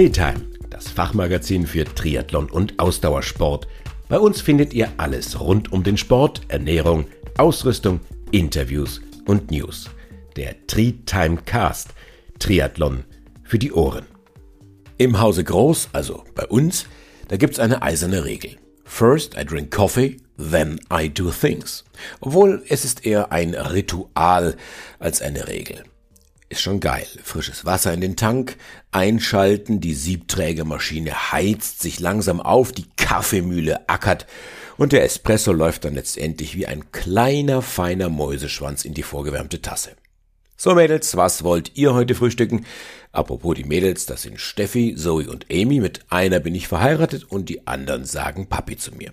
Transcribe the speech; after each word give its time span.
Treetime, 0.00 0.46
das 0.70 0.88
Fachmagazin 0.88 1.66
für 1.66 1.84
Triathlon 1.84 2.50
und 2.50 2.78
Ausdauersport. 2.78 3.68
Bei 4.08 4.18
uns 4.18 4.40
findet 4.40 4.72
ihr 4.72 4.88
alles 4.96 5.38
rund 5.38 5.72
um 5.74 5.82
den 5.82 5.98
Sport, 5.98 6.40
Ernährung, 6.48 7.04
Ausrüstung, 7.36 8.00
Interviews 8.30 9.02
und 9.26 9.50
News. 9.50 9.90
Der 10.36 10.66
Treetime 10.66 11.36
Cast, 11.44 11.90
Triathlon 12.38 13.04
für 13.42 13.58
die 13.58 13.72
Ohren. 13.72 14.06
Im 14.96 15.20
Hause 15.20 15.44
Groß, 15.44 15.90
also 15.92 16.24
bei 16.34 16.46
uns, 16.46 16.86
da 17.28 17.36
gibt's 17.36 17.58
eine 17.58 17.82
eiserne 17.82 18.24
Regel. 18.24 18.56
First 18.86 19.36
I 19.38 19.44
drink 19.44 19.70
coffee, 19.70 20.16
then 20.38 20.80
I 20.90 21.10
do 21.10 21.30
things. 21.30 21.84
Obwohl 22.20 22.64
es 22.70 22.86
ist 22.86 23.04
eher 23.04 23.32
ein 23.32 23.54
Ritual 23.54 24.56
als 24.98 25.20
eine 25.20 25.46
Regel. 25.46 25.84
Ist 26.50 26.62
schon 26.62 26.80
geil. 26.80 27.06
Frisches 27.22 27.64
Wasser 27.64 27.94
in 27.94 28.00
den 28.00 28.16
Tank, 28.16 28.56
einschalten, 28.90 29.80
die 29.80 29.94
Siebträgermaschine 29.94 31.30
heizt 31.30 31.80
sich 31.80 32.00
langsam 32.00 32.40
auf, 32.40 32.72
die 32.72 32.86
Kaffeemühle 32.96 33.88
ackert 33.88 34.26
und 34.76 34.90
der 34.90 35.04
Espresso 35.04 35.52
läuft 35.52 35.84
dann 35.84 35.94
letztendlich 35.94 36.56
wie 36.56 36.66
ein 36.66 36.90
kleiner, 36.90 37.62
feiner 37.62 38.08
Mäuseschwanz 38.08 38.84
in 38.84 38.94
die 38.94 39.04
vorgewärmte 39.04 39.62
Tasse. 39.62 39.92
So 40.56 40.74
Mädels, 40.74 41.16
was 41.16 41.44
wollt 41.44 41.76
ihr 41.76 41.94
heute 41.94 42.16
frühstücken? 42.16 42.66
Apropos 43.12 43.54
die 43.54 43.64
Mädels, 43.64 44.06
das 44.06 44.22
sind 44.22 44.40
Steffi, 44.40 44.96
Zoe 44.96 45.30
und 45.30 45.46
Amy. 45.52 45.78
Mit 45.78 46.00
einer 46.10 46.40
bin 46.40 46.56
ich 46.56 46.66
verheiratet 46.66 47.30
und 47.30 47.48
die 47.48 47.68
anderen 47.68 48.04
sagen 48.04 48.48
Papi 48.48 48.76
zu 48.76 48.92
mir. 48.92 49.12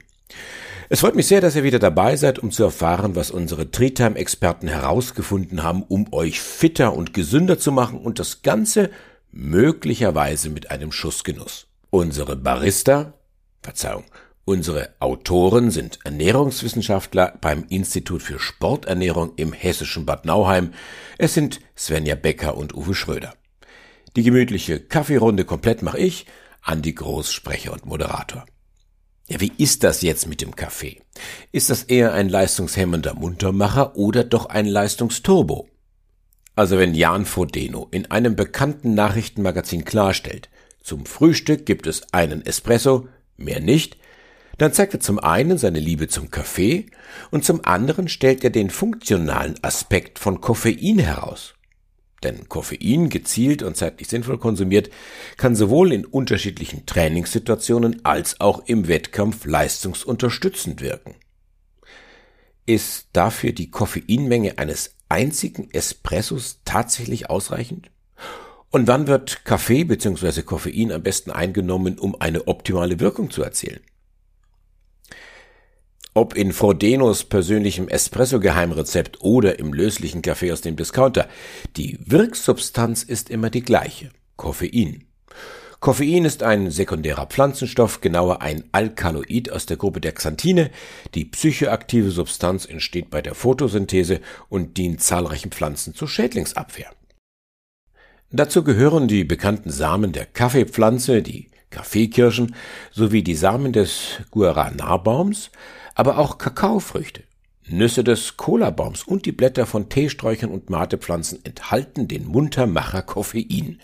Es 0.89 1.01
freut 1.01 1.15
mich 1.15 1.27
sehr, 1.27 1.41
dass 1.41 1.57
ihr 1.57 1.63
wieder 1.63 1.79
dabei 1.79 2.15
seid, 2.15 2.39
um 2.39 2.49
zu 2.49 2.63
erfahren, 2.63 3.17
was 3.17 3.29
unsere 3.29 3.69
Treetime-Experten 3.69 4.69
herausgefunden 4.69 5.61
haben, 5.61 5.83
um 5.83 6.13
euch 6.13 6.39
fitter 6.39 6.95
und 6.95 7.13
gesünder 7.13 7.59
zu 7.59 7.73
machen 7.73 7.99
und 7.99 8.19
das 8.19 8.41
Ganze 8.41 8.89
möglicherweise 9.33 10.49
mit 10.49 10.71
einem 10.71 10.93
Schussgenuss. 10.93 11.67
Unsere 11.89 12.37
Barista, 12.37 13.13
Verzeihung, 13.61 14.05
unsere 14.45 14.91
Autoren 14.99 15.71
sind 15.71 15.99
Ernährungswissenschaftler 16.05 17.37
beim 17.41 17.65
Institut 17.67 18.23
für 18.23 18.39
Sporternährung 18.39 19.33
im 19.35 19.51
hessischen 19.51 20.05
Bad 20.05 20.23
Nauheim. 20.23 20.71
Es 21.17 21.33
sind 21.33 21.59
Svenja 21.75 22.15
Becker 22.15 22.55
und 22.55 22.73
Uwe 22.73 22.95
Schröder. 22.95 23.33
Die 24.15 24.23
gemütliche 24.23 24.79
Kaffeerunde 24.79 25.43
komplett 25.43 25.81
mache 25.81 25.99
ich, 25.99 26.27
Andi 26.61 26.93
Groß, 26.93 27.33
Sprecher 27.33 27.73
und 27.73 27.85
Moderator. 27.85 28.45
Ja, 29.29 29.41
wie 29.41 29.51
ist 29.57 29.83
das 29.83 30.03
jetzt 30.03 30.27
mit 30.27 30.41
dem 30.41 30.55
Kaffee? 30.55 31.01
Ist 31.51 31.69
das 31.69 31.83
eher 31.83 32.13
ein 32.13 32.29
leistungshemmender 32.29 33.13
Muntermacher 33.13 33.97
oder 33.97 34.23
doch 34.23 34.45
ein 34.45 34.65
Leistungsturbo? 34.65 35.67
Also 36.55 36.77
wenn 36.77 36.95
Jan 36.95 37.25
Frodeno 37.25 37.89
in 37.91 38.09
einem 38.09 38.37
bekannten 38.37 38.93
Nachrichtenmagazin 38.93 39.83
klarstellt, 39.83 40.49
zum 40.81 41.05
Frühstück 41.05 41.65
gibt 41.65 41.87
es 41.87 42.13
einen 42.13 42.45
Espresso, 42.45 43.09
mehr 43.35 43.59
nicht, 43.59 43.97
dann 44.57 44.71
zeigt 44.71 44.93
er 44.93 45.01
zum 45.01 45.19
einen 45.19 45.57
seine 45.57 45.81
Liebe 45.81 46.07
zum 46.07 46.31
Kaffee 46.31 46.85
und 47.29 47.43
zum 47.43 47.65
anderen 47.65 48.07
stellt 48.07 48.45
er 48.45 48.49
den 48.49 48.69
funktionalen 48.69 49.61
Aspekt 49.61 50.19
von 50.19 50.39
Koffein 50.39 50.99
heraus. 50.99 51.56
Denn 52.23 52.49
Koffein, 52.49 53.09
gezielt 53.09 53.61
und 53.61 53.77
zeitlich 53.77 54.07
sinnvoll 54.07 54.39
konsumiert, 54.39 54.89
kann 55.37 55.55
sowohl 55.55 55.93
in 55.93 56.05
unterschiedlichen 56.05 56.85
Trainingssituationen 56.85 58.03
als 58.05 58.41
auch 58.41 58.63
im 58.65 58.87
Wettkampf 58.87 59.45
leistungsunterstützend 59.45 60.81
wirken. 60.81 61.15
Ist 62.65 63.09
dafür 63.13 63.53
die 63.53 63.69
Koffeinmenge 63.69 64.57
eines 64.57 64.95
einzigen 65.09 65.69
Espressos 65.71 66.59
tatsächlich 66.65 67.29
ausreichend? 67.29 67.91
Und 68.69 68.87
wann 68.87 69.07
wird 69.07 69.45
Kaffee 69.45 69.83
bzw. 69.85 70.41
Koffein 70.41 70.91
am 70.91 71.03
besten 71.03 71.31
eingenommen, 71.31 71.97
um 71.97 72.19
eine 72.19 72.47
optimale 72.47 72.99
Wirkung 72.99 73.29
zu 73.29 73.41
erzielen? 73.43 73.79
Ob 76.17 76.35
in 76.35 76.51
Frodenos 76.51 77.25
persönlichem 77.25 77.87
Espresso-Geheimrezept 77.89 79.21
oder 79.21 79.59
im 79.59 79.71
löslichen 79.71 80.23
Kaffee 80.23 80.51
aus 80.51 80.61
dem 80.61 80.75
Discounter, 80.75 81.27
die 81.75 81.99
Wirksubstanz 82.03 83.03
ist 83.03 83.29
immer 83.29 83.51
die 83.51 83.61
gleiche. 83.61 84.09
Koffein. 84.35 85.03
Koffein 85.79 86.25
ist 86.25 86.41
ein 86.41 86.71
sekundärer 86.71 87.27
Pflanzenstoff, 87.27 88.01
genauer 88.01 88.41
ein 88.41 88.63
Alkaloid 88.71 89.51
aus 89.51 89.67
der 89.67 89.77
Gruppe 89.77 90.01
der 90.01 90.13
Xanthine. 90.13 90.71
Die 91.13 91.25
psychoaktive 91.25 92.09
Substanz 92.09 92.65
entsteht 92.65 93.11
bei 93.11 93.21
der 93.21 93.35
Photosynthese 93.35 94.19
und 94.49 94.77
dient 94.77 95.03
zahlreichen 95.03 95.51
Pflanzen 95.51 95.93
zur 95.93 96.07
Schädlingsabwehr. 96.07 96.89
Dazu 98.31 98.63
gehören 98.63 99.07
die 99.07 99.23
bekannten 99.23 99.69
Samen 99.69 100.13
der 100.13 100.25
Kaffeepflanze, 100.25 101.21
die 101.21 101.51
Kaffeekirschen 101.69 102.55
sowie 102.91 103.21
die 103.21 103.35
Samen 103.35 103.71
des 103.71 104.21
Guarana-Baums, 104.31 105.51
aber 105.97 106.19
auch 106.19 106.37
Kakaofrüchte, 106.37 107.23
Nüsse 107.67 108.03
des 108.03 108.37
Cola-Baums 108.37 109.01
und 109.01 109.25
die 109.25 109.31
Blätter 109.31 109.65
von 109.65 109.89
Teesträuchern 109.89 110.51
und 110.51 110.69
Matepflanzen 110.69 111.43
enthalten 111.43 112.07
den 112.07 112.27
Muntermacher 112.27 113.01
Koffein. 113.01 113.81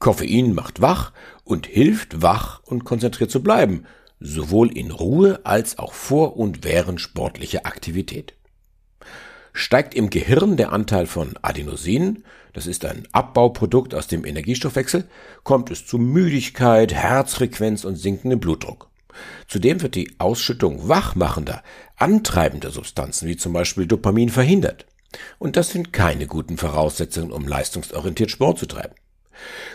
Koffein 0.00 0.54
macht 0.54 0.80
wach 0.80 1.12
und 1.44 1.68
hilft 1.68 2.20
wach 2.20 2.62
und 2.64 2.84
konzentriert 2.84 3.30
zu 3.30 3.44
bleiben, 3.44 3.84
sowohl 4.18 4.76
in 4.76 4.90
Ruhe 4.90 5.38
als 5.44 5.78
auch 5.78 5.92
vor 5.92 6.36
und 6.36 6.64
während 6.64 7.00
sportlicher 7.00 7.64
Aktivität. 7.64 8.34
Steigt 9.52 9.94
im 9.94 10.10
Gehirn 10.10 10.56
der 10.56 10.72
Anteil 10.72 11.06
von 11.06 11.34
Adenosin, 11.42 12.24
das 12.52 12.66
ist 12.66 12.84
ein 12.84 13.06
Abbauprodukt 13.12 13.94
aus 13.94 14.08
dem 14.08 14.24
Energiestoffwechsel, 14.24 15.08
kommt 15.44 15.70
es 15.70 15.86
zu 15.86 15.98
Müdigkeit, 15.98 16.92
Herzfrequenz 16.92 17.84
und 17.84 17.94
sinkendem 17.94 18.40
Blutdruck. 18.40 18.87
Zudem 19.46 19.82
wird 19.82 19.94
die 19.94 20.14
Ausschüttung 20.18 20.88
wachmachender, 20.88 21.62
antreibender 21.96 22.70
Substanzen 22.70 23.28
wie 23.28 23.36
zum 23.36 23.52
Beispiel 23.52 23.86
Dopamin 23.86 24.28
verhindert. 24.28 24.86
Und 25.38 25.56
das 25.56 25.70
sind 25.70 25.92
keine 25.92 26.26
guten 26.26 26.56
Voraussetzungen, 26.56 27.32
um 27.32 27.46
leistungsorientiert 27.48 28.30
Sport 28.30 28.58
zu 28.58 28.66
treiben. 28.66 28.94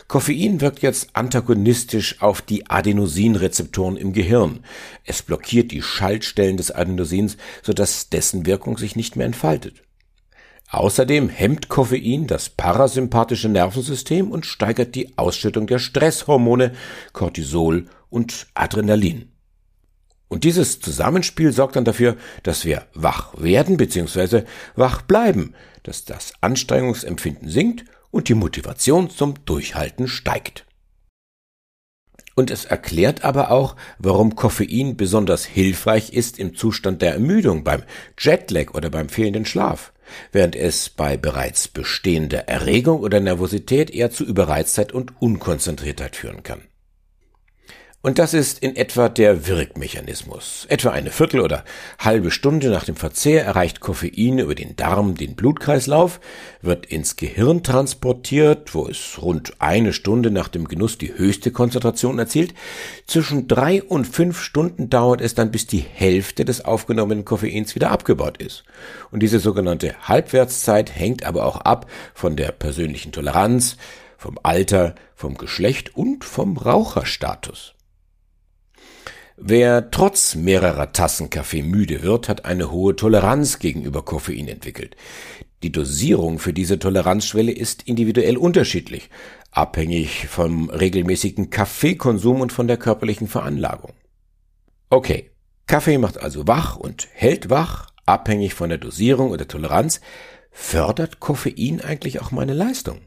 Koffein 0.07 0.61
wirkt 0.61 0.81
jetzt 0.81 1.09
antagonistisch 1.13 2.21
auf 2.21 2.41
die 2.41 2.69
Adenosinrezeptoren 2.69 3.97
im 3.97 4.13
Gehirn. 4.13 4.63
Es 5.05 5.21
blockiert 5.21 5.71
die 5.71 5.81
Schaltstellen 5.81 6.57
des 6.57 6.71
Adenosins, 6.71 7.37
sodass 7.61 8.09
dessen 8.09 8.45
Wirkung 8.45 8.77
sich 8.77 8.95
nicht 8.95 9.15
mehr 9.15 9.25
entfaltet. 9.25 9.83
Außerdem 10.69 11.29
hemmt 11.29 11.69
Koffein 11.69 12.25
das 12.27 12.49
parasympathische 12.49 13.47
Nervensystem 13.47 14.31
und 14.31 14.45
steigert 14.45 14.95
die 14.95 15.17
Ausschüttung 15.17 15.67
der 15.67 15.79
Stresshormone 15.79 16.73
Cortisol 17.13 17.85
und 18.09 18.47
Adrenalin. 18.55 19.32
Und 20.33 20.45
dieses 20.45 20.79
Zusammenspiel 20.79 21.51
sorgt 21.53 21.75
dann 21.75 21.85
dafür, 21.85 22.17
dass 22.41 22.65
wir 22.65 22.87
wach 22.95 23.35
werden 23.37 23.77
bzw. 23.77 24.45
wach 24.75 25.03
bleiben, 25.03 25.53
dass 25.83 26.05
das 26.05 26.33
Anstrengungsempfinden 26.41 27.47
sinkt 27.47 27.85
und 28.09 28.29
die 28.29 28.33
Motivation 28.33 29.11
zum 29.11 29.35
Durchhalten 29.45 30.07
steigt. 30.07 30.65
Und 32.33 32.49
es 32.49 32.65
erklärt 32.65 33.23
aber 33.23 33.51
auch, 33.51 33.75
warum 33.99 34.35
Koffein 34.35 34.97
besonders 34.97 35.45
hilfreich 35.45 36.13
ist 36.13 36.39
im 36.39 36.55
Zustand 36.55 37.03
der 37.03 37.13
Ermüdung, 37.13 37.63
beim 37.63 37.83
Jetlag 38.17 38.73
oder 38.73 38.89
beim 38.89 39.09
fehlenden 39.09 39.45
Schlaf, 39.45 39.93
während 40.31 40.55
es 40.55 40.89
bei 40.89 41.15
bereits 41.15 41.67
bestehender 41.67 42.47
Erregung 42.47 43.01
oder 43.01 43.19
Nervosität 43.19 43.91
eher 43.91 44.09
zu 44.09 44.25
Überreiztheit 44.25 44.93
und 44.93 45.21
Unkonzentriertheit 45.21 46.15
führen 46.15 46.41
kann. 46.41 46.63
Und 48.05 48.19
das 48.19 48.33
ist 48.33 48.59
in 48.59 48.75
etwa 48.75 49.07
der 49.07 49.47
Wirkmechanismus. 49.47 50.65
Etwa 50.67 50.89
eine 50.89 51.09
Viertel 51.09 51.39
oder 51.39 51.63
halbe 51.97 52.31
Stunde 52.31 52.69
nach 52.69 52.83
dem 52.83 52.97
Verzehr 52.97 53.45
erreicht 53.45 53.79
Koffein 53.79 54.39
über 54.39 54.55
den 54.55 54.75
Darm 54.75 55.15
den 55.15 55.37
Blutkreislauf, 55.37 56.19
wird 56.61 56.85
ins 56.85 57.15
Gehirn 57.15 57.63
transportiert, 57.63 58.75
wo 58.75 58.89
es 58.89 59.21
rund 59.21 59.53
eine 59.59 59.93
Stunde 59.93 60.31
nach 60.31 60.49
dem 60.49 60.67
Genuss 60.67 60.97
die 60.97 61.17
höchste 61.17 61.51
Konzentration 61.51 62.19
erzielt. 62.19 62.53
Zwischen 63.07 63.47
drei 63.47 63.81
und 63.81 64.05
fünf 64.05 64.41
Stunden 64.41 64.89
dauert 64.89 65.21
es 65.21 65.33
dann, 65.33 65.51
bis 65.51 65.65
die 65.65 65.85
Hälfte 65.89 66.43
des 66.43 66.65
aufgenommenen 66.65 67.23
Koffeins 67.23 67.73
wieder 67.73 67.89
abgebaut 67.89 68.35
ist. 68.35 68.65
Und 69.11 69.23
diese 69.23 69.39
sogenannte 69.39 69.95
Halbwertszeit 70.01 70.93
hängt 70.93 71.23
aber 71.23 71.45
auch 71.45 71.61
ab 71.61 71.89
von 72.13 72.35
der 72.35 72.51
persönlichen 72.51 73.13
Toleranz, 73.13 73.77
vom 74.17 74.37
Alter, 74.43 74.95
vom 75.15 75.37
Geschlecht 75.37 75.95
und 75.95 76.25
vom 76.25 76.57
Raucherstatus. 76.57 77.72
Wer 79.37 79.89
trotz 79.89 80.35
mehrerer 80.35 80.91
Tassen 80.91 81.29
Kaffee 81.29 81.63
müde 81.63 82.03
wird, 82.03 82.29
hat 82.29 82.45
eine 82.45 82.71
hohe 82.71 82.95
Toleranz 82.95 83.59
gegenüber 83.59 84.03
Koffein 84.03 84.47
entwickelt. 84.47 84.95
Die 85.63 85.71
Dosierung 85.71 86.39
für 86.39 86.53
diese 86.53 86.77
Toleranzschwelle 86.77 87.51
ist 87.51 87.83
individuell 87.83 88.37
unterschiedlich, 88.37 89.09
abhängig 89.49 90.27
vom 90.27 90.69
regelmäßigen 90.69 91.49
Kaffeekonsum 91.49 92.41
und 92.41 92.51
von 92.51 92.67
der 92.67 92.77
körperlichen 92.77 93.27
Veranlagung. 93.27 93.93
Okay, 94.89 95.31
Kaffee 95.65 95.97
macht 95.97 96.19
also 96.19 96.47
wach 96.47 96.75
und 96.75 97.07
hält 97.13 97.49
wach, 97.49 97.87
abhängig 98.05 98.53
von 98.53 98.69
der 98.69 98.77
Dosierung 98.77 99.31
oder 99.31 99.47
Toleranz. 99.47 100.01
Fördert 100.51 101.19
Koffein 101.19 101.81
eigentlich 101.81 102.21
auch 102.21 102.31
meine 102.31 102.53
Leistung? 102.53 103.01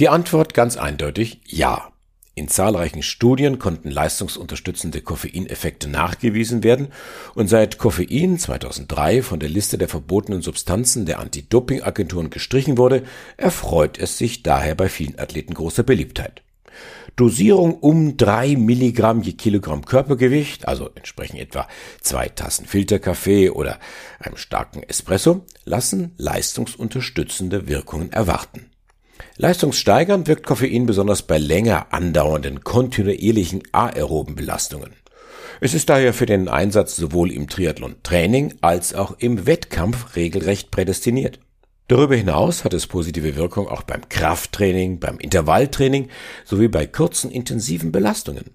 Die 0.00 0.08
Antwort 0.08 0.54
ganz 0.54 0.76
eindeutig 0.76 1.40
ja. 1.44 1.92
In 2.38 2.48
zahlreichen 2.48 3.02
Studien 3.02 3.58
konnten 3.58 3.90
leistungsunterstützende 3.90 5.00
Koffeineffekte 5.00 5.88
nachgewiesen 5.88 6.62
werden 6.62 6.88
und 7.34 7.48
seit 7.48 7.78
Koffein 7.78 8.38
2003 8.38 9.22
von 9.22 9.40
der 9.40 9.48
Liste 9.48 9.78
der 9.78 9.88
verbotenen 9.88 10.42
Substanzen 10.42 11.06
der 11.06 11.18
Anti-Doping-Agenturen 11.18 12.28
gestrichen 12.28 12.76
wurde, 12.76 13.04
erfreut 13.38 13.98
es 13.98 14.18
sich 14.18 14.42
daher 14.42 14.74
bei 14.74 14.90
vielen 14.90 15.18
Athleten 15.18 15.54
großer 15.54 15.82
Beliebtheit. 15.82 16.42
Dosierung 17.16 17.78
um 17.78 18.18
drei 18.18 18.54
Milligramm 18.54 19.22
je 19.22 19.32
Kilogramm 19.32 19.86
Körpergewicht, 19.86 20.68
also 20.68 20.90
entsprechen 20.94 21.38
etwa 21.38 21.66
zwei 22.02 22.28
Tassen 22.28 22.66
Filterkaffee 22.66 23.48
oder 23.48 23.80
einem 24.18 24.36
starken 24.36 24.82
Espresso, 24.82 25.46
lassen 25.64 26.12
leistungsunterstützende 26.18 27.66
Wirkungen 27.66 28.12
erwarten. 28.12 28.66
Leistungssteigernd 29.36 30.28
wirkt 30.28 30.46
Koffein 30.46 30.86
besonders 30.86 31.22
bei 31.22 31.38
länger 31.38 31.92
andauernden, 31.92 32.64
kontinuierlichen 32.64 33.62
aeroben 33.72 34.34
Belastungen. 34.34 34.92
Es 35.60 35.74
ist 35.74 35.88
daher 35.88 36.12
für 36.12 36.26
den 36.26 36.48
Einsatz 36.48 36.96
sowohl 36.96 37.30
im 37.30 37.48
Triathlon-Training 37.48 38.56
als 38.60 38.94
auch 38.94 39.16
im 39.18 39.46
Wettkampf 39.46 40.16
regelrecht 40.16 40.70
prädestiniert. 40.70 41.40
Darüber 41.88 42.16
hinaus 42.16 42.64
hat 42.64 42.74
es 42.74 42.86
positive 42.86 43.36
Wirkung 43.36 43.68
auch 43.68 43.82
beim 43.82 44.08
Krafttraining, 44.08 44.98
beim 44.98 45.18
Intervalltraining 45.18 46.08
sowie 46.44 46.68
bei 46.68 46.86
kurzen 46.86 47.30
intensiven 47.30 47.92
Belastungen. 47.92 48.50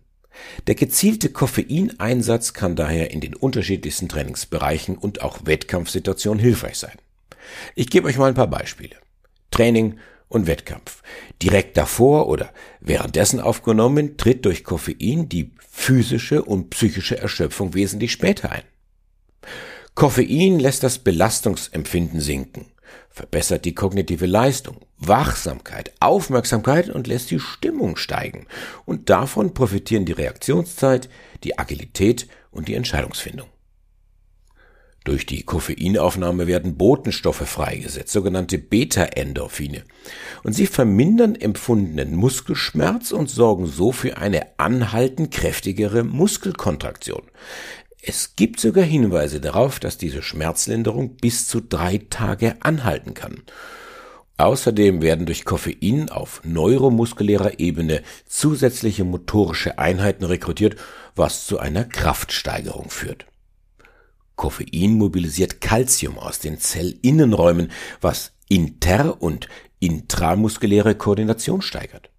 Der 0.68 0.76
gezielte 0.76 1.30
Koffeineinsatz 1.30 2.54
kann 2.54 2.76
daher 2.76 3.12
in 3.12 3.22
den 3.22 3.36
unterschiedlichsten 3.36 4.10
Trainingsbereichen 4.10 4.98
und 4.98 5.22
auch 5.22 5.46
Wettkampfsituationen 5.46 6.42
hilfreich 6.42 6.78
sein. 6.78 6.98
Ich 7.76 7.90
gebe 7.90 8.08
euch 8.08 8.18
mal 8.18 8.28
ein 8.28 8.36
paar 8.36 8.48
Beispiele. 8.48 8.96
Training 9.50 9.98
und 10.32 10.48
Wettkampf. 10.48 11.04
Direkt 11.42 11.76
davor 11.78 12.28
oder 12.28 12.52
währenddessen 12.80 13.42
aufgenommen 13.42 14.18
tritt 14.18 14.46
durch 14.46 14.64
Koffein 14.64 15.28
die 15.28 15.52
physische 15.70 16.44
und 16.44 16.70
psychische 16.70 17.18
Erschöpfung 17.18 17.74
wesentlich 17.74 18.14
später 18.14 18.52
ein. 18.52 18.64
Koffein 19.94 20.60
lässt 20.60 20.84
das 20.84 21.00
Belastungsempfinden 21.00 22.22
sinken, 22.22 22.68
verbessert 23.10 23.66
die 23.66 23.76
kognitive 23.76 24.26
Leistung, 24.26 24.78
Wachsamkeit, 24.98 25.92
Aufmerksamkeit 26.00 26.90
und 26.90 27.08
lässt 27.08 27.30
die 27.30 27.40
Stimmung 27.40 27.98
steigen. 27.98 28.48
Und 28.86 29.10
davon 29.10 29.54
profitieren 29.54 30.06
die 30.06 30.14
Reaktionszeit, 30.14 31.10
die 31.44 31.60
Agilität 31.60 32.28
und 32.52 32.70
die 32.70 32.76
Entscheidungsfindung. 32.76 33.51
Durch 35.04 35.26
die 35.26 35.42
Koffeinaufnahme 35.42 36.46
werden 36.46 36.78
Botenstoffe 36.78 37.48
freigesetzt, 37.48 38.14
sogenannte 38.14 38.60
Beta-Endorphine. 38.60 39.84
Und 40.44 40.54
sie 40.54 40.68
vermindern 40.68 41.34
empfundenen 41.34 42.14
Muskelschmerz 42.14 43.12
und 43.12 43.28
sorgen 43.28 43.66
so 43.66 43.92
für 43.92 44.18
eine 44.18 44.60
anhaltend 44.60 45.32
kräftigere 45.32 46.04
Muskelkontraktion. 46.04 47.24
Es 48.04 48.36
gibt 48.36 48.60
sogar 48.60 48.84
Hinweise 48.84 49.40
darauf, 49.40 49.80
dass 49.80 49.98
diese 49.98 50.22
Schmerzlinderung 50.22 51.16
bis 51.16 51.48
zu 51.48 51.62
drei 51.62 52.02
Tage 52.10 52.56
anhalten 52.60 53.16
kann. 53.16 53.42
Außerdem 54.38 55.02
werden 55.02 55.26
durch 55.26 55.46
Koffein 55.46 56.10
auf 56.10 56.42
neuromuskulärer 56.44 57.60
Ebene 57.60 58.02
zusätzliche 58.28 59.04
motorische 59.04 59.80
Einheiten 59.80 60.26
rekrutiert, 60.26 60.78
was 61.16 61.46
zu 61.46 61.60
einer 61.60 61.86
Kraftsteigerung 61.86 62.90
führt. 62.90 63.31
Koffein 64.42 64.98
mobilisiert 64.98 65.62
Calcium 65.62 66.18
aus 66.18 66.40
den 66.40 66.58
Zellinnenräumen, 66.58 67.72
was 68.02 68.32
inter- 68.50 69.22
und 69.22 69.48
intramuskuläre 69.80 70.96
Koordination 70.96 71.62
steigert. 71.62 72.10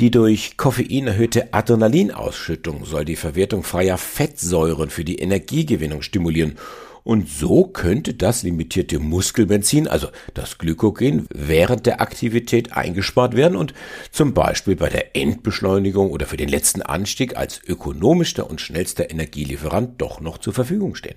Die 0.00 0.10
durch 0.10 0.56
Koffein 0.56 1.06
erhöhte 1.06 1.54
Adrenalinausschüttung 1.54 2.84
soll 2.86 3.04
die 3.04 3.14
Verwertung 3.14 3.62
freier 3.62 3.98
Fettsäuren 3.98 4.90
für 4.90 5.04
die 5.04 5.20
Energiegewinnung 5.20 6.02
stimulieren 6.02 6.58
und 7.02 7.28
so 7.28 7.64
könnte 7.66 8.14
das 8.14 8.42
limitierte 8.42 8.98
Muskelbenzin, 8.98 9.88
also 9.88 10.08
das 10.34 10.58
Glykogen, 10.58 11.26
während 11.32 11.86
der 11.86 12.00
Aktivität 12.00 12.72
eingespart 12.72 13.34
werden 13.36 13.56
und 13.56 13.74
zum 14.10 14.34
Beispiel 14.34 14.76
bei 14.76 14.88
der 14.88 15.16
Endbeschleunigung 15.16 16.10
oder 16.10 16.26
für 16.26 16.36
den 16.36 16.48
letzten 16.48 16.82
Anstieg 16.82 17.36
als 17.36 17.60
ökonomischster 17.66 18.48
und 18.48 18.60
schnellster 18.60 19.10
Energielieferant 19.10 20.00
doch 20.00 20.20
noch 20.20 20.38
zur 20.38 20.52
Verfügung 20.52 20.94
stehen. 20.94 21.16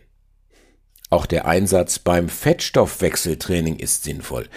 Auch 1.09 1.27
der 1.27 1.45
Einsatz 1.45 1.99
beim 1.99 2.27
Fettstoffwechseltraining 2.27 3.77
ist 3.77 4.03
sinnvoll. 4.03 4.47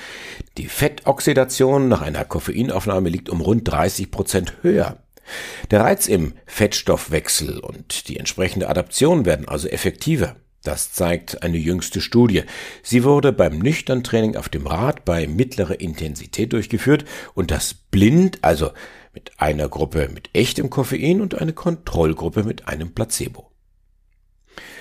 Die 0.57 0.69
Fettoxidation 0.69 1.89
nach 1.89 2.01
einer 2.01 2.25
Koffeinaufnahme 2.25 3.11
liegt 3.11 3.29
um 3.29 3.43
rund 3.43 3.71
30 3.71 4.11
Prozent 4.11 4.55
höher. 4.63 5.03
Der 5.71 5.81
Reiz 5.81 6.07
im 6.07 6.33
Fettstoffwechsel 6.47 7.59
und 7.59 8.09
die 8.09 8.19
entsprechende 8.19 8.71
Adaption 8.71 9.27
werden 9.27 9.47
also 9.47 9.69
effektiver. 9.69 10.37
Das 10.67 10.91
zeigt 10.91 11.45
eine 11.45 11.59
jüngste 11.59 12.01
Studie. 12.01 12.43
Sie 12.83 13.05
wurde 13.05 13.33
beim 13.33 13.61
Nüchterntraining 13.61 14.35
auf 14.35 14.49
dem 14.49 14.67
Rad 14.67 15.05
bei 15.05 15.29
mittlerer 15.29 15.79
Intensität 15.81 16.53
durchgeführt 16.53 17.05
und 17.35 17.53
das 17.53 17.73
blind, 17.73 18.41
also 18.43 18.73
mit 19.15 19.31
einer 19.37 19.69
Gruppe 19.69 20.11
mit 20.13 20.31
echtem 20.33 20.69
Koffein 20.69 21.21
und 21.21 21.37
eine 21.37 21.53
Kontrollgruppe 21.53 22.43
mit 22.43 22.67
einem 22.67 22.93
Placebo. 22.93 23.53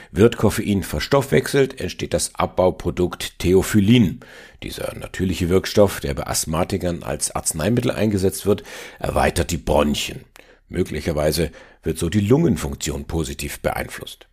Wird 0.09 0.37
Koffein 0.37 0.81
verstoffwechselt, 0.81 1.79
entsteht 1.79 2.15
das 2.15 2.33
Abbauprodukt 2.33 3.37
Theophyllin. 3.37 4.21
Dieser 4.63 4.95
natürliche 4.95 5.49
Wirkstoff, 5.49 5.99
der 5.99 6.15
bei 6.15 6.25
Asthmatikern 6.25 7.03
als 7.03 7.29
Arzneimittel 7.29 7.91
eingesetzt 7.91 8.47
wird, 8.47 8.63
erweitert 8.97 9.51
die 9.51 9.57
Bronchien. 9.57 10.21
Möglicherweise 10.67 11.51
wird 11.83 11.99
so 11.99 12.09
die 12.09 12.21
Lungenfunktion 12.21 13.05
positiv 13.05 13.59
beeinflusst. 13.59 14.27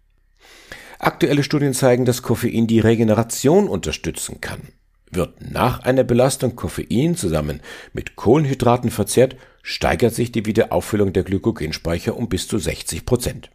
Aktuelle 1.04 1.42
Studien 1.42 1.74
zeigen, 1.74 2.04
dass 2.04 2.22
Koffein 2.22 2.68
die 2.68 2.78
Regeneration 2.78 3.66
unterstützen 3.66 4.40
kann. 4.40 4.68
Wird 5.10 5.50
nach 5.50 5.80
einer 5.80 6.04
Belastung 6.04 6.54
Koffein 6.54 7.16
zusammen 7.16 7.60
mit 7.92 8.14
Kohlenhydraten 8.14 8.88
verzehrt, 8.88 9.34
steigert 9.64 10.14
sich 10.14 10.30
die 10.30 10.46
Wiederauffüllung 10.46 11.12
der 11.12 11.24
Glykogenspeicher 11.24 12.16
um 12.16 12.28
bis 12.28 12.46
zu 12.46 12.56
60 12.56 13.04
Prozent. 13.04 13.50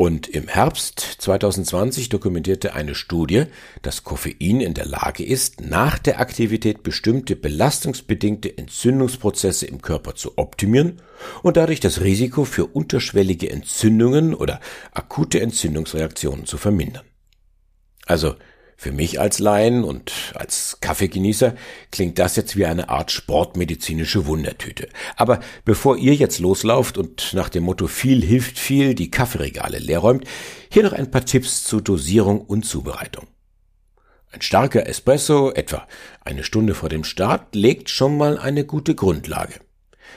Und 0.00 0.28
im 0.28 0.48
Herbst 0.48 0.98
2020 1.18 2.08
dokumentierte 2.08 2.72
eine 2.72 2.94
Studie, 2.94 3.44
dass 3.82 4.02
Koffein 4.02 4.62
in 4.62 4.72
der 4.72 4.86
Lage 4.86 5.22
ist, 5.22 5.60
nach 5.60 5.98
der 5.98 6.20
Aktivität 6.20 6.82
bestimmte 6.82 7.36
belastungsbedingte 7.36 8.56
Entzündungsprozesse 8.56 9.66
im 9.66 9.82
Körper 9.82 10.14
zu 10.14 10.38
optimieren 10.38 11.02
und 11.42 11.58
dadurch 11.58 11.80
das 11.80 12.00
Risiko 12.00 12.46
für 12.46 12.64
unterschwellige 12.64 13.50
Entzündungen 13.50 14.32
oder 14.32 14.60
akute 14.92 15.38
Entzündungsreaktionen 15.42 16.46
zu 16.46 16.56
vermindern. 16.56 17.04
Also 18.06 18.36
für 18.80 18.92
mich 18.92 19.20
als 19.20 19.40
Laien 19.40 19.84
und 19.84 20.10
als 20.34 20.78
Kaffeegenießer 20.80 21.54
klingt 21.92 22.18
das 22.18 22.36
jetzt 22.36 22.56
wie 22.56 22.64
eine 22.64 22.88
Art 22.88 23.10
sportmedizinische 23.10 24.24
Wundertüte. 24.24 24.88
Aber 25.16 25.40
bevor 25.66 25.98
ihr 25.98 26.14
jetzt 26.14 26.38
loslauft 26.38 26.96
und 26.96 27.34
nach 27.34 27.50
dem 27.50 27.64
Motto 27.64 27.88
viel 27.88 28.24
hilft 28.24 28.58
viel 28.58 28.94
die 28.94 29.10
Kaffeeregale 29.10 29.80
leerräumt, 29.80 30.24
hier 30.72 30.82
noch 30.82 30.94
ein 30.94 31.10
paar 31.10 31.26
Tipps 31.26 31.62
zu 31.64 31.82
Dosierung 31.82 32.40
und 32.40 32.64
Zubereitung. 32.64 33.26
Ein 34.32 34.40
starker 34.40 34.86
Espresso, 34.86 35.52
etwa 35.52 35.86
eine 36.24 36.42
Stunde 36.42 36.74
vor 36.74 36.88
dem 36.88 37.04
Start, 37.04 37.54
legt 37.54 37.90
schon 37.90 38.16
mal 38.16 38.38
eine 38.38 38.64
gute 38.64 38.94
Grundlage. 38.94 39.60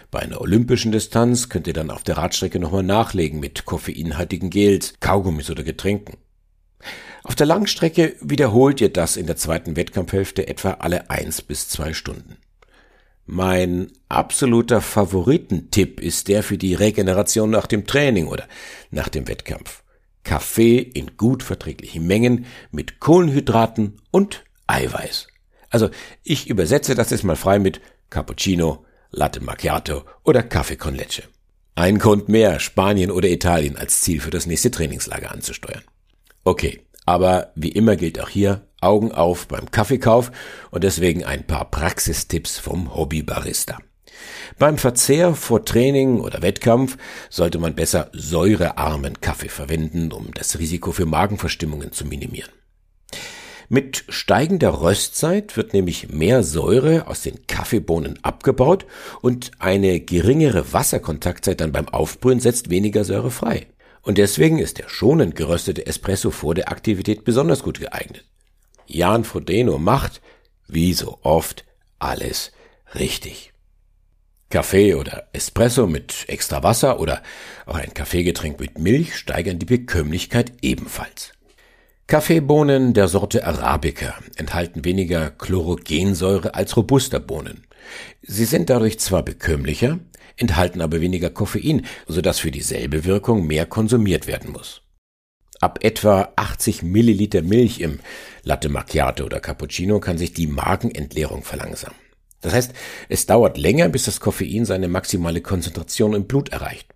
Bei 0.09 0.19
einer 0.19 0.39
olympischen 0.39 0.93
Distanz 0.93 1.49
könnt 1.49 1.67
ihr 1.67 1.73
dann 1.73 1.91
auf 1.91 2.03
der 2.03 2.15
Radstrecke 2.15 2.59
nochmal 2.59 2.83
nachlegen 2.83 3.41
mit 3.41 3.65
koffeinhaltigen 3.65 4.49
Gels, 4.49 4.93
Kaugummis 5.01 5.49
oder 5.49 5.63
Getränken. 5.63 6.15
Auf 7.23 7.35
der 7.35 7.45
Langstrecke 7.45 8.15
wiederholt 8.19 8.81
ihr 8.81 8.91
das 8.91 9.15
in 9.15 9.27
der 9.27 9.37
zweiten 9.37 9.77
Wettkampfhälfte 9.77 10.47
etwa 10.47 10.71
alle 10.71 11.09
eins 11.09 11.41
bis 11.41 11.69
zwei 11.69 11.93
Stunden. 11.93 12.37
Mein 13.25 13.91
absoluter 14.09 14.81
Favoritentipp 14.81 16.01
ist 16.01 16.27
der 16.27 16.43
für 16.43 16.57
die 16.57 16.73
Regeneration 16.73 17.49
nach 17.49 17.67
dem 17.67 17.87
Training 17.87 18.27
oder 18.27 18.45
nach 18.91 19.07
dem 19.07 19.29
Wettkampf. 19.29 19.83
Kaffee 20.23 20.79
in 20.79 21.15
gut 21.15 21.43
verträglichen 21.43 22.05
Mengen 22.05 22.45
mit 22.71 22.99
Kohlenhydraten 22.99 24.01
und 24.11 24.43
Eiweiß. 24.67 25.27
Also 25.69 25.89
ich 26.23 26.49
übersetze 26.49 26.95
das 26.95 27.09
jetzt 27.09 27.23
mal 27.23 27.35
frei 27.37 27.59
mit 27.59 27.79
Cappuccino, 28.09 28.85
Latte 29.11 29.41
Macchiato 29.41 30.03
oder 30.23 30.43
Kaffee 30.43 30.75
con 30.75 30.95
Leche. 30.95 31.23
Ein 31.75 31.99
Grund 31.99 32.29
mehr, 32.29 32.59
Spanien 32.59 33.11
oder 33.11 33.29
Italien 33.29 33.77
als 33.77 34.01
Ziel 34.01 34.19
für 34.19 34.29
das 34.29 34.45
nächste 34.45 34.71
Trainingslager 34.71 35.31
anzusteuern. 35.31 35.83
Okay, 36.43 36.81
aber 37.05 37.51
wie 37.55 37.69
immer 37.69 37.95
gilt 37.95 38.19
auch 38.19 38.29
hier 38.29 38.61
Augen 38.81 39.11
auf 39.11 39.47
beim 39.47 39.71
Kaffeekauf 39.71 40.31
und 40.71 40.83
deswegen 40.83 41.23
ein 41.23 41.47
paar 41.47 41.71
Praxistipps 41.71 42.59
vom 42.59 42.95
Hobbybarista. 42.95 43.77
Beim 44.59 44.77
Verzehr 44.77 45.35
vor 45.35 45.65
Training 45.65 46.19
oder 46.19 46.41
Wettkampf 46.41 46.97
sollte 47.29 47.59
man 47.59 47.75
besser 47.75 48.09
säurearmen 48.13 49.21
Kaffee 49.21 49.49
verwenden, 49.49 50.11
um 50.11 50.31
das 50.33 50.59
Risiko 50.59 50.91
für 50.91 51.05
Magenverstimmungen 51.05 51.91
zu 51.91 52.05
minimieren. 52.05 52.51
Mit 53.69 54.03
steigender 54.09 54.81
Röstzeit 54.81 55.57
wird 55.57 55.73
nämlich 55.73 56.09
mehr 56.09 56.43
Säure 56.43 57.07
aus 57.07 57.21
den 57.21 57.47
Kaffeebohnen 57.47 58.19
abgebaut 58.21 58.85
und 59.21 59.51
eine 59.59 59.99
geringere 59.99 60.73
Wasserkontaktzeit 60.73 61.61
dann 61.61 61.71
beim 61.71 61.87
Aufbrühen 61.87 62.39
setzt 62.39 62.69
weniger 62.69 63.03
Säure 63.03 63.31
frei. 63.31 63.67
Und 64.03 64.17
deswegen 64.17 64.59
ist 64.59 64.77
der 64.77 64.89
schonend 64.89 65.35
geröstete 65.35 65.87
Espresso 65.87 66.29
vor 66.29 66.53
der 66.53 66.69
Aktivität 66.71 67.23
besonders 67.23 67.63
gut 67.63 67.79
geeignet. 67.79 68.25
Jan 68.85 69.23
Frodeno 69.23 69.79
macht, 69.79 70.21
wie 70.67 70.93
so 70.93 71.19
oft, 71.23 71.65
alles 71.99 72.51
richtig. 72.95 73.53
Kaffee 74.49 74.93
oder 74.93 75.29
Espresso 75.33 75.87
mit 75.87 76.25
extra 76.27 76.61
Wasser 76.61 76.99
oder 76.99 77.23
auch 77.65 77.75
ein 77.75 77.93
Kaffeegetränk 77.93 78.59
mit 78.59 78.77
Milch 78.77 79.15
steigern 79.15 79.57
die 79.57 79.65
Bekömmlichkeit 79.65 80.51
ebenfalls. 80.61 81.31
Kaffeebohnen 82.05 82.93
der 82.93 83.07
Sorte 83.07 83.47
Arabica 83.47 84.15
enthalten 84.35 84.83
weniger 84.85 85.31
Chlorogensäure 85.31 86.53
als 86.53 86.75
Robusta-Bohnen. 86.75 87.65
Sie 88.21 88.45
sind 88.45 88.69
dadurch 88.69 88.99
zwar 88.99 89.23
bekömmlicher, 89.23 89.99
enthalten 90.37 90.81
aber 90.81 91.01
weniger 91.01 91.29
Koffein, 91.29 91.85
sodass 92.07 92.39
für 92.39 92.51
dieselbe 92.51 93.05
Wirkung 93.05 93.45
mehr 93.45 93.65
konsumiert 93.65 94.27
werden 94.27 94.51
muss. 94.51 94.81
Ab 95.59 95.79
etwa 95.81 96.33
80 96.35 96.83
Milliliter 96.83 97.41
Milch 97.41 97.79
im 97.79 97.99
Latte 98.43 98.67
Macchiato 98.69 99.23
oder 99.23 99.39
Cappuccino 99.39 99.99
kann 99.99 100.17
sich 100.17 100.33
die 100.33 100.47
Magenentleerung 100.47 101.43
verlangsamen. 101.43 101.97
Das 102.41 102.53
heißt, 102.53 102.73
es 103.07 103.25
dauert 103.25 103.57
länger, 103.57 103.87
bis 103.87 104.03
das 104.03 104.19
Koffein 104.19 104.65
seine 104.65 104.89
maximale 104.89 105.39
Konzentration 105.39 106.13
im 106.13 106.25
Blut 106.25 106.49
erreicht. 106.49 106.93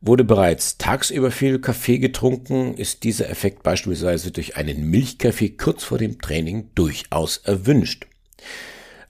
Wurde 0.00 0.24
bereits 0.24 0.78
tagsüber 0.78 1.30
viel 1.30 1.58
Kaffee 1.58 1.98
getrunken, 1.98 2.74
ist 2.74 3.02
dieser 3.02 3.28
Effekt 3.28 3.62
beispielsweise 3.62 4.30
durch 4.30 4.56
einen 4.56 4.88
Milchkaffee 4.88 5.50
kurz 5.50 5.84
vor 5.84 5.98
dem 5.98 6.20
Training 6.20 6.70
durchaus 6.74 7.38
erwünscht. 7.38 8.06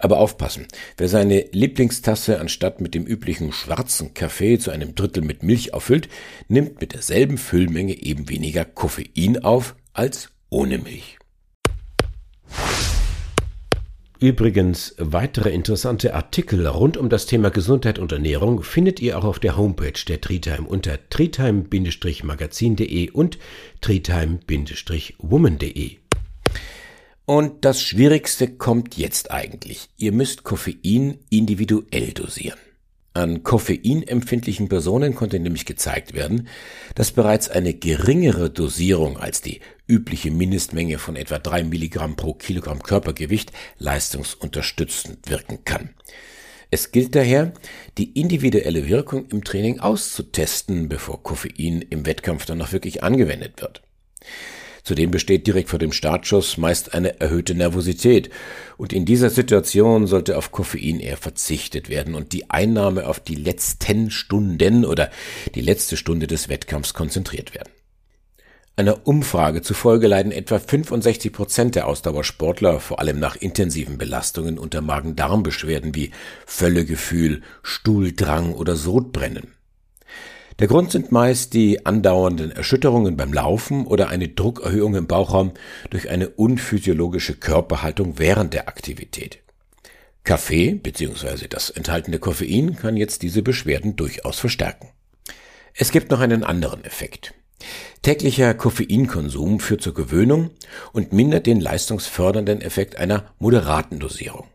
Aber 0.02 0.18
aufpassen, 0.18 0.66
wer 0.96 1.08
seine 1.08 1.44
Lieblingstasse 1.52 2.40
anstatt 2.40 2.80
mit 2.80 2.94
dem 2.94 3.04
üblichen 3.04 3.52
schwarzen 3.52 4.14
Kaffee 4.14 4.58
zu 4.58 4.70
einem 4.70 4.94
Drittel 4.94 5.22
mit 5.22 5.42
Milch 5.42 5.74
auffüllt, 5.74 6.08
nimmt 6.48 6.80
mit 6.80 6.94
derselben 6.94 7.36
Füllmenge 7.36 8.02
eben 8.02 8.30
weniger 8.30 8.64
Koffein 8.64 9.44
auf 9.44 9.76
als 9.92 10.30
ohne 10.48 10.78
Milch. 10.78 11.18
Übrigens, 14.20 14.94
weitere 14.98 15.50
interessante 15.50 16.14
Artikel 16.14 16.66
rund 16.66 16.96
um 16.96 17.10
das 17.10 17.26
Thema 17.26 17.50
Gesundheit 17.50 17.98
und 17.98 18.12
Ernährung 18.12 18.62
findet 18.62 19.00
ihr 19.00 19.18
auch 19.18 19.24
auf 19.24 19.38
der 19.38 19.58
Homepage 19.58 19.92
der 20.08 20.22
Treetime 20.22 20.66
unter 20.66 20.98
treetime-magazin.de 21.10 23.10
und 23.10 23.38
treetime-woman.de. 23.82 25.99
Und 27.30 27.64
das 27.64 27.80
Schwierigste 27.80 28.48
kommt 28.48 28.96
jetzt 28.96 29.30
eigentlich. 29.30 29.88
Ihr 29.96 30.10
müsst 30.10 30.42
Koffein 30.42 31.20
individuell 31.30 32.12
dosieren. 32.12 32.58
An 33.14 33.44
koffeinempfindlichen 33.44 34.68
Personen 34.68 35.14
konnte 35.14 35.38
nämlich 35.38 35.64
gezeigt 35.64 36.12
werden, 36.12 36.48
dass 36.96 37.12
bereits 37.12 37.48
eine 37.48 37.72
geringere 37.72 38.50
Dosierung 38.50 39.16
als 39.16 39.42
die 39.42 39.60
übliche 39.86 40.32
Mindestmenge 40.32 40.98
von 40.98 41.14
etwa 41.14 41.38
drei 41.38 41.62
Milligramm 41.62 42.16
pro 42.16 42.34
Kilogramm 42.34 42.82
Körpergewicht 42.82 43.52
leistungsunterstützend 43.78 45.30
wirken 45.30 45.64
kann. 45.64 45.90
Es 46.72 46.90
gilt 46.90 47.14
daher, 47.14 47.52
die 47.96 48.10
individuelle 48.20 48.88
Wirkung 48.88 49.28
im 49.28 49.44
Training 49.44 49.78
auszutesten, 49.78 50.88
bevor 50.88 51.22
Koffein 51.22 51.80
im 51.90 52.06
Wettkampf 52.06 52.44
dann 52.44 52.58
noch 52.58 52.72
wirklich 52.72 53.04
angewendet 53.04 53.62
wird. 53.62 53.82
Zudem 54.82 55.10
besteht 55.10 55.46
direkt 55.46 55.68
vor 55.68 55.78
dem 55.78 55.92
Startschuss 55.92 56.56
meist 56.56 56.94
eine 56.94 57.20
erhöhte 57.20 57.54
Nervosität. 57.54 58.30
Und 58.76 58.92
in 58.92 59.04
dieser 59.04 59.30
Situation 59.30 60.06
sollte 60.06 60.36
auf 60.36 60.52
Koffein 60.52 61.00
eher 61.00 61.16
verzichtet 61.16 61.88
werden 61.88 62.14
und 62.14 62.32
die 62.32 62.50
Einnahme 62.50 63.06
auf 63.06 63.20
die 63.20 63.34
letzten 63.34 64.10
Stunden 64.10 64.84
oder 64.84 65.10
die 65.54 65.60
letzte 65.60 65.96
Stunde 65.96 66.26
des 66.26 66.48
Wettkampfs 66.48 66.94
konzentriert 66.94 67.54
werden. 67.54 67.70
Einer 68.76 69.06
Umfrage 69.06 69.60
zufolge 69.60 70.06
leiden 70.06 70.32
etwa 70.32 70.58
65 70.58 71.32
Prozent 71.32 71.74
der 71.74 71.86
Ausdauersportler 71.86 72.80
vor 72.80 72.98
allem 72.98 73.18
nach 73.18 73.36
intensiven 73.36 73.98
Belastungen 73.98 74.58
unter 74.58 74.80
Magen-Darm-Beschwerden 74.80 75.94
wie 75.94 76.12
Völlegefühl, 76.46 77.42
Stuhldrang 77.62 78.54
oder 78.54 78.76
Sodbrennen. 78.76 79.52
Der 80.60 80.68
Grund 80.68 80.90
sind 80.92 81.10
meist 81.10 81.54
die 81.54 81.86
andauernden 81.86 82.50
Erschütterungen 82.50 83.16
beim 83.16 83.32
Laufen 83.32 83.86
oder 83.86 84.10
eine 84.10 84.28
Druckerhöhung 84.28 84.94
im 84.94 85.06
Bauchraum 85.06 85.52
durch 85.88 86.10
eine 86.10 86.28
unphysiologische 86.28 87.34
Körperhaltung 87.34 88.18
während 88.18 88.52
der 88.52 88.68
Aktivität. 88.68 89.38
Kaffee 90.22 90.74
bzw. 90.74 91.48
das 91.48 91.70
enthaltene 91.70 92.18
Koffein 92.18 92.76
kann 92.76 92.98
jetzt 92.98 93.22
diese 93.22 93.40
Beschwerden 93.40 93.96
durchaus 93.96 94.38
verstärken. 94.38 94.90
Es 95.72 95.92
gibt 95.92 96.10
noch 96.10 96.20
einen 96.20 96.44
anderen 96.44 96.84
Effekt. 96.84 97.32
Täglicher 98.02 98.52
Koffeinkonsum 98.52 99.60
führt 99.60 99.80
zur 99.80 99.94
Gewöhnung 99.94 100.50
und 100.92 101.14
mindert 101.14 101.46
den 101.46 101.58
leistungsfördernden 101.58 102.60
Effekt 102.60 102.96
einer 102.96 103.32
moderaten 103.38 103.98
Dosierung. 103.98 104.49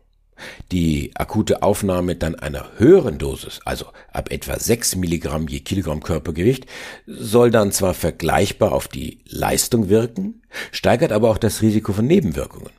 Die 0.72 1.10
akute 1.14 1.62
Aufnahme 1.62 2.16
dann 2.16 2.34
einer 2.34 2.70
höheren 2.78 3.18
Dosis, 3.18 3.60
also 3.64 3.86
ab 4.12 4.30
etwa 4.30 4.58
6 4.58 4.96
Milligramm 4.96 5.48
je 5.48 5.60
Kilogramm 5.60 6.02
Körpergewicht, 6.02 6.66
soll 7.06 7.50
dann 7.50 7.72
zwar 7.72 7.94
vergleichbar 7.94 8.72
auf 8.72 8.88
die 8.88 9.20
Leistung 9.28 9.88
wirken, 9.88 10.42
steigert 10.72 11.12
aber 11.12 11.30
auch 11.30 11.38
das 11.38 11.62
Risiko 11.62 11.92
von 11.92 12.06
Nebenwirkungen. 12.06 12.70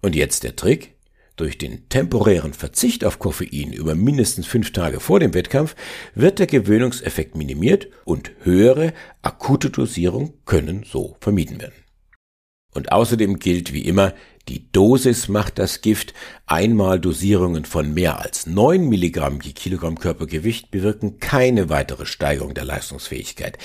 Und 0.00 0.14
jetzt 0.14 0.44
der 0.44 0.56
Trick. 0.56 0.94
Durch 1.36 1.56
den 1.56 1.88
temporären 1.88 2.52
Verzicht 2.52 3.04
auf 3.04 3.20
Koffein 3.20 3.72
über 3.72 3.94
mindestens 3.94 4.48
fünf 4.48 4.72
Tage 4.72 4.98
vor 4.98 5.20
dem 5.20 5.34
Wettkampf 5.34 5.76
wird 6.16 6.40
der 6.40 6.48
Gewöhnungseffekt 6.48 7.36
minimiert 7.36 7.86
und 8.04 8.32
höhere 8.42 8.92
akute 9.22 9.70
Dosierungen 9.70 10.32
können 10.46 10.82
so 10.82 11.16
vermieden 11.20 11.60
werden. 11.60 11.74
Und 12.74 12.90
außerdem 12.90 13.38
gilt 13.38 13.72
wie 13.72 13.82
immer, 13.82 14.14
die 14.48 14.72
Dosis 14.72 15.28
macht 15.28 15.58
das 15.58 15.82
Gift. 15.82 16.14
Einmal 16.46 16.98
Dosierungen 16.98 17.66
von 17.66 17.92
mehr 17.92 18.20
als 18.20 18.46
9 18.46 18.88
Milligramm 18.88 19.40
je 19.42 19.52
Kilogramm 19.52 19.98
Körpergewicht 19.98 20.70
bewirken 20.70 21.20
keine 21.20 21.68
weitere 21.68 22.06
Steigerung 22.06 22.54
der 22.54 22.64
Leistungsfähigkeit. 22.64 23.58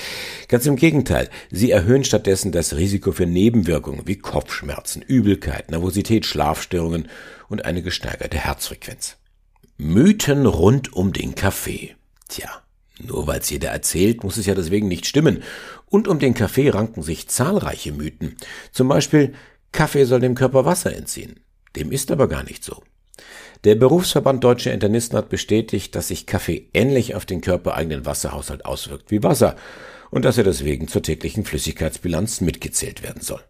Ganz 0.49 0.65
im 0.65 0.75
Gegenteil, 0.75 1.29
sie 1.49 1.71
erhöhen 1.71 2.03
stattdessen 2.03 2.51
das 2.51 2.75
Risiko 2.75 3.13
für 3.13 3.25
Nebenwirkungen 3.25 4.01
wie 4.05 4.17
Kopfschmerzen, 4.17 5.01
Übelkeit, 5.01 5.71
Nervosität, 5.71 6.25
Schlafstörungen 6.25 7.07
und 7.47 7.65
eine 7.65 7.81
gesteigerte 7.81 8.37
Herzfrequenz. 8.37 9.15
Mythen 9.77 10.45
rund 10.45 10.93
um 10.93 11.13
den 11.13 11.33
Kaffee. 11.35 11.95
Tja, 12.27 12.49
nur 12.99 13.25
weil's 13.27 13.49
jeder 13.49 13.69
erzählt, 13.69 14.23
muss 14.23 14.37
es 14.37 14.45
ja 14.45 14.55
deswegen 14.55 14.87
nicht 14.87 15.05
stimmen. 15.05 15.43
Und 15.89 16.07
um 16.07 16.19
den 16.19 16.33
Kaffee 16.33 16.69
ranken 16.69 17.03
sich 17.03 17.27
zahlreiche 17.27 17.91
Mythen. 17.91 18.35
Zum 18.71 18.87
Beispiel, 18.87 19.33
Kaffee 19.73 20.05
soll 20.05 20.21
dem 20.21 20.35
Körper 20.35 20.63
Wasser 20.63 20.95
entziehen. 20.95 21.41
Dem 21.75 21.91
ist 21.91 22.11
aber 22.11 22.29
gar 22.29 22.43
nicht 22.43 22.63
so. 22.63 22.81
Der 23.63 23.75
Berufsverband 23.75 24.43
Deutscher 24.43 24.73
Internisten 24.73 25.17
hat 25.17 25.29
bestätigt, 25.29 25.95
dass 25.95 26.09
sich 26.09 26.25
Kaffee 26.25 26.69
ähnlich 26.73 27.15
auf 27.15 27.25
den 27.25 27.41
körpereigenen 27.41 28.05
Wasserhaushalt 28.05 28.65
auswirkt 28.65 29.11
wie 29.11 29.23
Wasser 29.23 29.55
und 30.11 30.25
dass 30.25 30.37
er 30.37 30.43
deswegen 30.43 30.87
zur 30.87 31.01
täglichen 31.01 31.43
Flüssigkeitsbilanz 31.43 32.41
mitgezählt 32.41 33.03
werden 33.03 33.21
soll. 33.21 33.41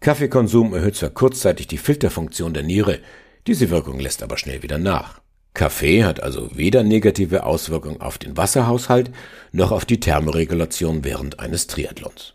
Kaffeekonsum 0.00 0.74
erhöht 0.74 0.96
zwar 0.96 1.10
kurzzeitig 1.10 1.66
die 1.66 1.78
Filterfunktion 1.78 2.54
der 2.54 2.62
Niere, 2.62 3.00
diese 3.46 3.70
Wirkung 3.70 3.98
lässt 3.98 4.22
aber 4.22 4.38
schnell 4.38 4.62
wieder 4.62 4.78
nach. 4.78 5.20
Kaffee 5.54 6.04
hat 6.04 6.22
also 6.22 6.50
weder 6.54 6.82
negative 6.82 7.44
Auswirkungen 7.44 8.00
auf 8.00 8.18
den 8.18 8.36
Wasserhaushalt 8.36 9.10
noch 9.52 9.70
auf 9.70 9.84
die 9.84 10.00
Thermoregulation 10.00 11.04
während 11.04 11.40
eines 11.40 11.66
Triathlons. 11.66 12.34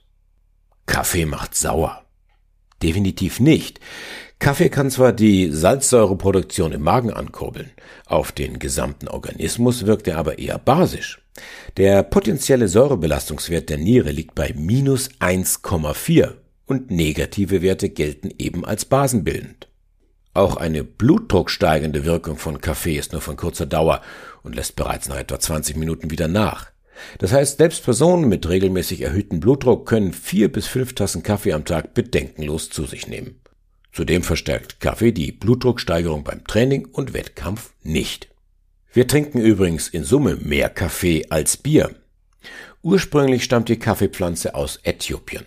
Kaffee 0.86 1.26
macht 1.26 1.54
sauer. 1.56 2.09
Definitiv 2.82 3.40
nicht. 3.40 3.80
Kaffee 4.40 4.70
kann 4.70 4.90
zwar 4.90 5.12
die 5.12 5.52
Salzsäureproduktion 5.52 6.72
im 6.72 6.82
Magen 6.82 7.12
ankurbeln, 7.12 7.72
auf 8.06 8.32
den 8.32 8.58
gesamten 8.58 9.10
Organismus 9.10 9.86
wirkt 9.86 10.08
er 10.08 10.18
aber 10.18 10.40
eher 10.40 10.58
basisch. 10.58 11.22
Der 11.76 12.04
potenzielle 12.04 12.70
Säurebelastungswert 12.70 13.70
der 13.70 13.78
Niere 13.78 14.12
liegt 14.12 14.36
bei 14.36 14.54
minus 14.56 15.10
1,4 15.20 16.36
und 16.66 16.90
negative 16.90 17.62
Werte 17.62 17.90
gelten 17.90 18.32
eben 18.38 18.64
als 18.64 18.86
basenbildend. 18.86 19.68
Auch 20.34 20.56
eine 20.56 20.84
blutdrucksteigende 20.84 22.06
Wirkung 22.06 22.38
von 22.38 22.62
Kaffee 22.62 22.98
ist 22.98 23.12
nur 23.12 23.22
von 23.22 23.36
kurzer 23.36 23.66
Dauer 23.66 24.02
und 24.44 24.56
lässt 24.56 24.76
bereits 24.76 25.10
nach 25.10 25.18
etwa 25.18 25.40
20 25.40 25.76
Minuten 25.76 26.12
wieder 26.12 26.28
nach. 26.28 26.72
Das 27.18 27.32
heißt, 27.32 27.58
selbst 27.58 27.84
Personen 27.84 28.28
mit 28.28 28.48
regelmäßig 28.48 29.02
erhöhtem 29.02 29.40
Blutdruck 29.40 29.88
können 29.88 30.14
vier 30.14 30.52
bis 30.52 30.68
fünf 30.68 30.94
Tassen 30.94 31.24
Kaffee 31.24 31.54
am 31.54 31.66
Tag 31.66 31.94
bedenkenlos 31.94 32.70
zu 32.70 32.86
sich 32.86 33.08
nehmen. 33.08 33.40
Zudem 33.92 34.24
verstärkt 34.24 34.80
Kaffee 34.80 35.12
die 35.12 35.32
Blutdrucksteigerung 35.32 36.24
beim 36.24 36.46
Training 36.46 36.86
und 36.86 37.14
Wettkampf 37.14 37.74
nicht. 37.84 38.30
Wir 38.94 39.08
trinken 39.08 39.40
übrigens 39.40 39.88
in 39.88 40.04
Summe 40.04 40.36
mehr 40.36 40.70
Kaffee 40.70 41.26
als 41.30 41.58
Bier. 41.58 41.96
Ursprünglich 42.82 43.44
stammt 43.44 43.70
die 43.70 43.80
Kaffeepflanze 43.80 44.56
aus 44.56 44.80
Äthiopien. 44.84 45.46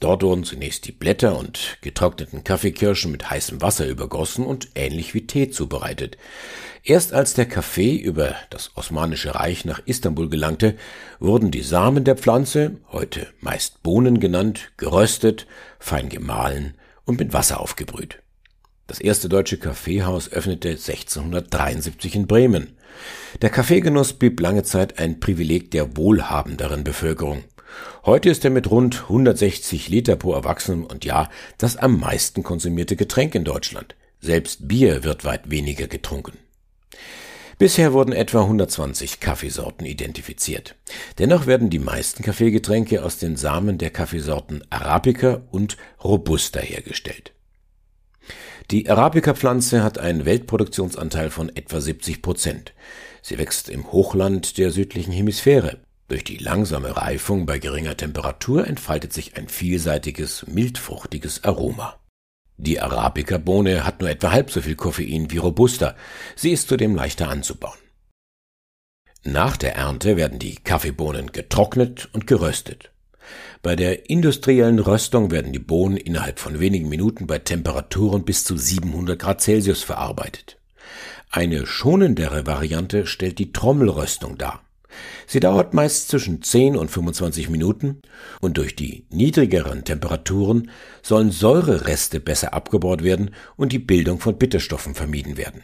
Dort 0.00 0.22
wurden 0.22 0.44
zunächst 0.44 0.86
die 0.86 0.92
Blätter 0.92 1.38
und 1.38 1.78
getrockneten 1.80 2.44
Kaffeekirschen 2.44 3.12
mit 3.12 3.30
heißem 3.30 3.62
Wasser 3.62 3.86
übergossen 3.86 4.44
und 4.44 4.68
ähnlich 4.74 5.14
wie 5.14 5.26
Tee 5.26 5.50
zubereitet. 5.50 6.18
Erst 6.86 7.14
als 7.14 7.32
der 7.32 7.46
Kaffee 7.46 7.96
über 7.96 8.34
das 8.50 8.72
Osmanische 8.74 9.34
Reich 9.34 9.64
nach 9.64 9.80
Istanbul 9.86 10.28
gelangte, 10.28 10.76
wurden 11.18 11.50
die 11.50 11.62
Samen 11.62 12.04
der 12.04 12.14
Pflanze, 12.14 12.72
heute 12.92 13.26
meist 13.40 13.82
Bohnen 13.82 14.20
genannt, 14.20 14.72
geröstet, 14.76 15.46
fein 15.78 16.10
gemahlen 16.10 16.74
und 17.06 17.18
mit 17.18 17.32
Wasser 17.32 17.60
aufgebrüht. 17.60 18.18
Das 18.86 19.00
erste 19.00 19.30
deutsche 19.30 19.56
Kaffeehaus 19.56 20.30
öffnete 20.30 20.72
1673 20.72 22.16
in 22.16 22.26
Bremen. 22.26 22.76
Der 23.40 23.48
Kaffeegenuss 23.48 24.12
blieb 24.12 24.38
lange 24.38 24.62
Zeit 24.62 24.98
ein 24.98 25.20
Privileg 25.20 25.70
der 25.70 25.96
wohlhabenderen 25.96 26.84
Bevölkerung. 26.84 27.44
Heute 28.04 28.28
ist 28.28 28.44
er 28.44 28.50
mit 28.50 28.70
rund 28.70 29.04
160 29.04 29.88
Liter 29.88 30.16
pro 30.16 30.34
Erwachsenen 30.34 30.84
und 30.84 31.06
Jahr 31.06 31.30
das 31.56 31.78
am 31.78 31.98
meisten 31.98 32.42
konsumierte 32.42 32.94
Getränk 32.94 33.34
in 33.34 33.44
Deutschland. 33.44 33.94
Selbst 34.20 34.68
Bier 34.68 35.02
wird 35.02 35.24
weit 35.24 35.50
weniger 35.50 35.86
getrunken. 35.86 36.43
Bisher 37.64 37.94
wurden 37.94 38.12
etwa 38.12 38.42
120 38.42 39.20
Kaffeesorten 39.20 39.86
identifiziert. 39.86 40.74
Dennoch 41.18 41.46
werden 41.46 41.70
die 41.70 41.78
meisten 41.78 42.22
Kaffeegetränke 42.22 43.02
aus 43.02 43.16
den 43.16 43.36
Samen 43.36 43.78
der 43.78 43.88
Kaffeesorten 43.88 44.62
Arabica 44.68 45.40
und 45.50 45.78
Robusta 46.04 46.60
hergestellt. 46.60 47.32
Die 48.70 48.90
Arabica-Pflanze 48.90 49.82
hat 49.82 49.96
einen 49.96 50.26
Weltproduktionsanteil 50.26 51.30
von 51.30 51.48
etwa 51.56 51.80
70 51.80 52.20
Prozent. 52.20 52.74
Sie 53.22 53.38
wächst 53.38 53.70
im 53.70 53.90
Hochland 53.92 54.58
der 54.58 54.70
südlichen 54.70 55.14
Hemisphäre. 55.14 55.78
Durch 56.08 56.22
die 56.22 56.36
langsame 56.36 56.94
Reifung 56.94 57.46
bei 57.46 57.58
geringer 57.58 57.96
Temperatur 57.96 58.66
entfaltet 58.66 59.14
sich 59.14 59.38
ein 59.38 59.48
vielseitiges, 59.48 60.46
mildfruchtiges 60.46 61.44
Aroma. 61.44 61.98
Die 62.56 62.80
Arabica-Bohne 62.80 63.84
hat 63.84 64.00
nur 64.00 64.10
etwa 64.10 64.30
halb 64.32 64.50
so 64.50 64.60
viel 64.60 64.76
Koffein 64.76 65.30
wie 65.30 65.38
Robusta. 65.38 65.96
Sie 66.36 66.50
ist 66.50 66.68
zudem 66.68 66.94
leichter 66.94 67.28
anzubauen. 67.28 67.78
Nach 69.24 69.56
der 69.56 69.74
Ernte 69.74 70.16
werden 70.16 70.38
die 70.38 70.56
Kaffeebohnen 70.56 71.32
getrocknet 71.32 72.08
und 72.12 72.26
geröstet. 72.26 72.90
Bei 73.62 73.74
der 73.74 74.10
industriellen 74.10 74.78
Röstung 74.78 75.30
werden 75.30 75.52
die 75.52 75.58
Bohnen 75.58 75.96
innerhalb 75.96 76.38
von 76.38 76.60
wenigen 76.60 76.90
Minuten 76.90 77.26
bei 77.26 77.38
Temperaturen 77.38 78.24
bis 78.24 78.44
zu 78.44 78.58
700 78.58 79.18
Grad 79.18 79.40
Celsius 79.40 79.82
verarbeitet. 79.82 80.58
Eine 81.30 81.66
schonendere 81.66 82.46
Variante 82.46 83.06
stellt 83.06 83.38
die 83.38 83.52
Trommelröstung 83.52 84.36
dar. 84.36 84.62
Sie 85.26 85.40
dauert 85.40 85.74
meist 85.74 86.08
zwischen 86.08 86.42
10 86.42 86.76
und 86.76 86.90
25 86.90 87.48
Minuten 87.48 88.00
und 88.40 88.58
durch 88.58 88.76
die 88.76 89.06
niedrigeren 89.10 89.84
Temperaturen 89.84 90.70
sollen 91.02 91.30
Säurereste 91.30 92.20
besser 92.20 92.54
abgebaut 92.54 93.02
werden 93.02 93.30
und 93.56 93.72
die 93.72 93.78
Bildung 93.78 94.20
von 94.20 94.38
Bitterstoffen 94.38 94.94
vermieden 94.94 95.36
werden. 95.36 95.62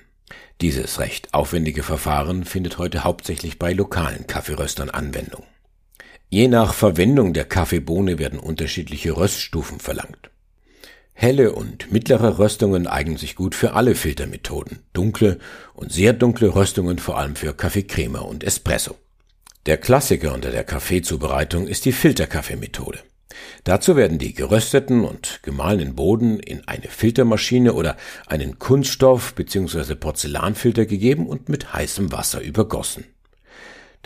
Dieses 0.60 0.98
recht 0.98 1.32
aufwendige 1.34 1.82
Verfahren 1.82 2.44
findet 2.44 2.78
heute 2.78 3.04
hauptsächlich 3.04 3.58
bei 3.58 3.72
lokalen 3.72 4.26
Kaffeeröstern 4.26 4.90
Anwendung. 4.90 5.44
Je 6.28 6.46
nach 6.46 6.74
Verwendung 6.74 7.32
der 7.32 7.44
Kaffeebohne 7.44 8.18
werden 8.18 8.38
unterschiedliche 8.38 9.16
Röststufen 9.16 9.80
verlangt. 9.80 10.30
Helle 11.12 11.52
und 11.52 11.92
mittlere 11.92 12.38
Röstungen 12.38 12.86
eignen 12.86 13.16
sich 13.16 13.34
gut 13.34 13.54
für 13.54 13.74
alle 13.74 13.94
Filtermethoden, 13.94 14.78
dunkle 14.92 15.38
und 15.74 15.92
sehr 15.92 16.12
dunkle 16.12 16.54
Röstungen 16.54 16.98
vor 16.98 17.18
allem 17.18 17.36
für 17.36 17.52
Kaffeecreme 17.52 18.22
und 18.22 18.44
Espresso. 18.44 18.96
Der 19.66 19.76
Klassiker 19.76 20.32
unter 20.32 20.50
der 20.50 20.64
Kaffeezubereitung 20.64 21.66
ist 21.66 21.84
die 21.84 21.92
Filterkaffeemethode. 21.92 23.00
Dazu 23.64 23.94
werden 23.94 24.18
die 24.18 24.32
gerösteten 24.32 25.04
und 25.04 25.42
gemahlenen 25.42 25.94
Boden 25.94 26.40
in 26.40 26.66
eine 26.66 26.88
Filtermaschine 26.88 27.74
oder 27.74 27.96
einen 28.26 28.58
Kunststoff 28.58 29.34
bzw. 29.34 29.94
Porzellanfilter 29.96 30.86
gegeben 30.86 31.26
und 31.26 31.48
mit 31.48 31.74
heißem 31.74 32.10
Wasser 32.10 32.40
übergossen. 32.40 33.04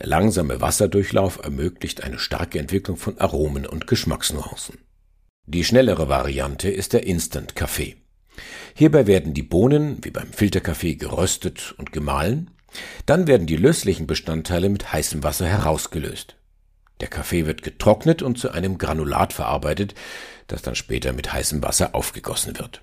Der 0.01 0.09
langsame 0.09 0.61
Wasserdurchlauf 0.61 1.39
ermöglicht 1.45 2.03
eine 2.03 2.19
starke 2.19 2.59
Entwicklung 2.59 2.97
von 2.97 3.19
Aromen 3.19 3.65
und 3.65 3.87
Geschmacksnuancen. 3.87 4.79
Die 5.47 5.63
schnellere 5.63 6.09
Variante 6.09 6.69
ist 6.69 6.95
der 6.95 7.07
Instant 7.07 7.55
Kaffee. 7.55 7.97
Hierbei 8.75 9.07
werden 9.07 9.35
die 9.35 9.45
Bohnen, 9.45 9.99
wie 10.03 10.11
beim 10.11 10.33
Filterkaffee, 10.33 10.97
geröstet 10.97 11.77
und 11.79 11.93
gemahlen, 11.93 12.51
dann 13.07 13.27
werden 13.27 13.47
die 13.47 13.57
löslichen 13.57 14.07
Bestandteile 14.07 14.69
mit 14.69 14.93
heißem 14.93 15.23
Wasser 15.23 15.47
herausgelöst. 15.47 16.37
Der 17.01 17.09
Kaffee 17.09 17.47
wird 17.47 17.63
getrocknet 17.63 18.23
und 18.23 18.39
zu 18.39 18.51
einem 18.51 18.79
Granulat 18.79 19.33
verarbeitet, 19.33 19.95
das 20.47 20.63
dann 20.63 20.75
später 20.75 21.13
mit 21.13 21.33
heißem 21.33 21.63
Wasser 21.63 21.95
aufgegossen 21.95 22.59
wird. 22.59 22.83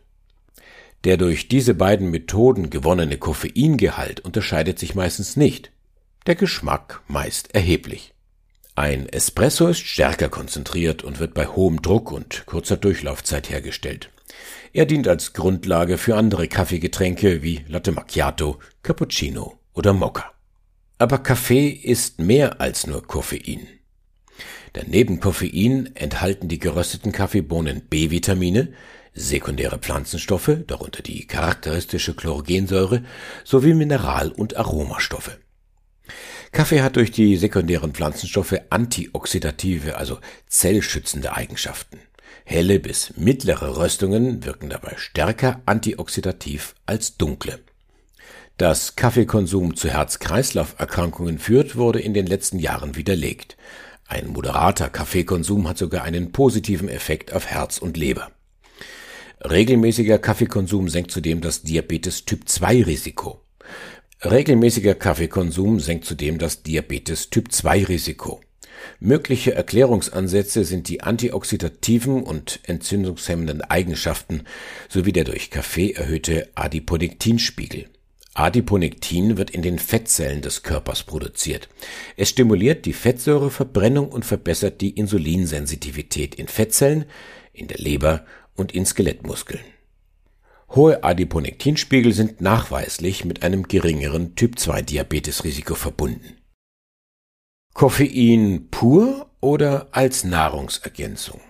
Der 1.04 1.18
durch 1.18 1.48
diese 1.48 1.74
beiden 1.74 2.12
Methoden 2.12 2.70
gewonnene 2.70 3.18
Koffeingehalt 3.18 4.20
unterscheidet 4.20 4.78
sich 4.78 4.94
meistens 4.94 5.36
nicht, 5.36 5.72
der 6.28 6.36
Geschmack 6.36 7.02
meist 7.08 7.56
erheblich. 7.56 8.14
Ein 8.76 9.10
Espresso 9.10 9.68
ist 9.68 9.80
stärker 9.80 10.30
konzentriert 10.30 11.04
und 11.04 11.20
wird 11.20 11.34
bei 11.34 11.48
hohem 11.48 11.82
Druck 11.82 12.12
und 12.12 12.46
kurzer 12.46 12.78
Durchlaufzeit 12.78 13.50
hergestellt. 13.50 14.10
Er 14.74 14.86
dient 14.86 15.08
als 15.08 15.34
Grundlage 15.34 15.98
für 15.98 16.16
andere 16.16 16.48
Kaffeegetränke 16.48 17.42
wie 17.42 17.66
Latte 17.68 17.92
Macchiato, 17.92 18.60
Cappuccino 18.84 19.61
oder 19.74 19.94
Mokka. 19.94 20.32
Aber 20.98 21.18
Kaffee 21.18 21.70
ist 21.70 22.20
mehr 22.20 22.62
als 22.62 22.86
nur 22.86 23.06
Koffein. 23.06 23.68
Denn 24.76 24.90
neben 24.90 25.20
Koffein 25.20 25.96
enthalten 25.96 26.48
die 26.48 26.60
gerösteten 26.60 27.12
Kaffeebohnen 27.12 27.82
B-Vitamine, 27.90 28.74
sekundäre 29.14 29.80
Pflanzenstoffe, 29.80 30.58
darunter 30.68 31.04
die 31.04 31.28
charakteristische 31.28 32.16
Chlorogensäure, 32.16 33.04
sowie 33.44 33.74
Mineral- 33.74 34.32
und 34.32 34.56
Aromastoffe. 34.58 35.38
Kaffee 36.52 36.82
hat 36.82 36.98
durch 36.98 37.12
die 37.12 37.38
sekundären 37.38 37.94
Pflanzenstoffe 37.94 38.56
antioxidative, 38.70 39.98
also 39.98 40.20
zellschützende 40.48 41.36
Eigenschaften. 41.36 42.00
Helle 42.44 42.80
bis 42.80 43.14
mittlere 43.18 43.78
Röstungen 43.78 44.44
wirken 44.46 44.70
dabei 44.70 44.96
stärker 44.98 45.62
antioxidativ 45.66 46.76
als 46.86 47.18
dunkle. 47.18 47.60
Dass 48.62 48.96
Kaffeekonsum 48.96 49.76
zu 49.76 49.90
Herz-Kreislauf-Erkrankungen 49.90 51.40
führt, 51.40 51.78
wurde 51.78 52.00
in 52.00 52.14
den 52.14 52.28
letzten 52.28 52.60
Jahren 52.60 52.96
widerlegt. 52.96 53.58
Ein 54.08 54.28
moderater 54.28 54.88
Kaffeekonsum 54.88 55.68
hat 55.68 55.80
sogar 55.80 56.04
einen 56.04 56.32
positiven 56.32 56.88
Effekt 56.88 57.34
auf 57.34 57.48
Herz 57.48 57.80
und 57.80 57.98
Leber. 57.98 58.30
Regelmäßiger 59.44 60.20
Kaffeekonsum 60.20 60.90
senkt 60.90 61.10
zudem 61.10 61.42
das 61.42 61.64
Diabetes 61.64 62.26
Typ 62.26 62.48
2 62.48 62.84
Risiko. 62.84 63.42
Regelmäßiger 64.24 64.94
Kaffeekonsum 64.94 65.80
senkt 65.80 66.06
zudem 66.06 66.38
das 66.38 66.62
Diabetes 66.62 67.32
Typ 67.32 67.52
2 67.52 67.86
Risiko. 67.86 68.42
Mögliche 69.00 69.56
Erklärungsansätze 69.56 70.66
sind 70.66 70.88
die 70.88 71.02
antioxidativen 71.02 72.22
und 72.22 72.60
entzündungshemmenden 72.62 73.64
Eigenschaften 73.64 74.44
sowie 74.88 75.14
der 75.14 75.24
durch 75.24 75.50
Kaffee 75.50 75.94
erhöhte 75.94 76.48
Adiponektinspiegel. 76.54 77.91
Adiponektin 78.34 79.38
wird 79.38 79.50
in 79.50 79.62
den 79.62 79.78
Fettzellen 79.78 80.42
des 80.42 80.64
Körpers 80.64 81.04
produziert. 81.04 81.68
Es 82.16 82.30
stimuliert 82.30 82.86
die 82.86 82.94
Fettsäureverbrennung 82.94 84.10
und 84.10 84.26
verbessert 84.26 84.80
die 84.80 84.92
Insulinsensitivität 84.92 86.36
in 86.36 86.48
Fettzellen, 86.48 87.06
in 87.52 87.68
der 87.68 87.78
Leber 87.78 88.26
und 88.56 88.72
in 88.74 88.86
Skelettmuskeln. 88.86 89.64
Hohe 90.70 91.04
Adiponektinspiegel 91.04 92.14
sind 92.14 92.40
nachweislich 92.40 93.26
mit 93.26 93.44
einem 93.44 93.68
geringeren 93.68 94.36
Typ-2-Diabetesrisiko 94.36 95.76
verbunden. 95.76 96.38
Koffein 97.74 98.70
pur 98.72 99.30
oder 99.42 99.90
als 99.92 100.24
Nahrungsergänzung? 100.24 101.42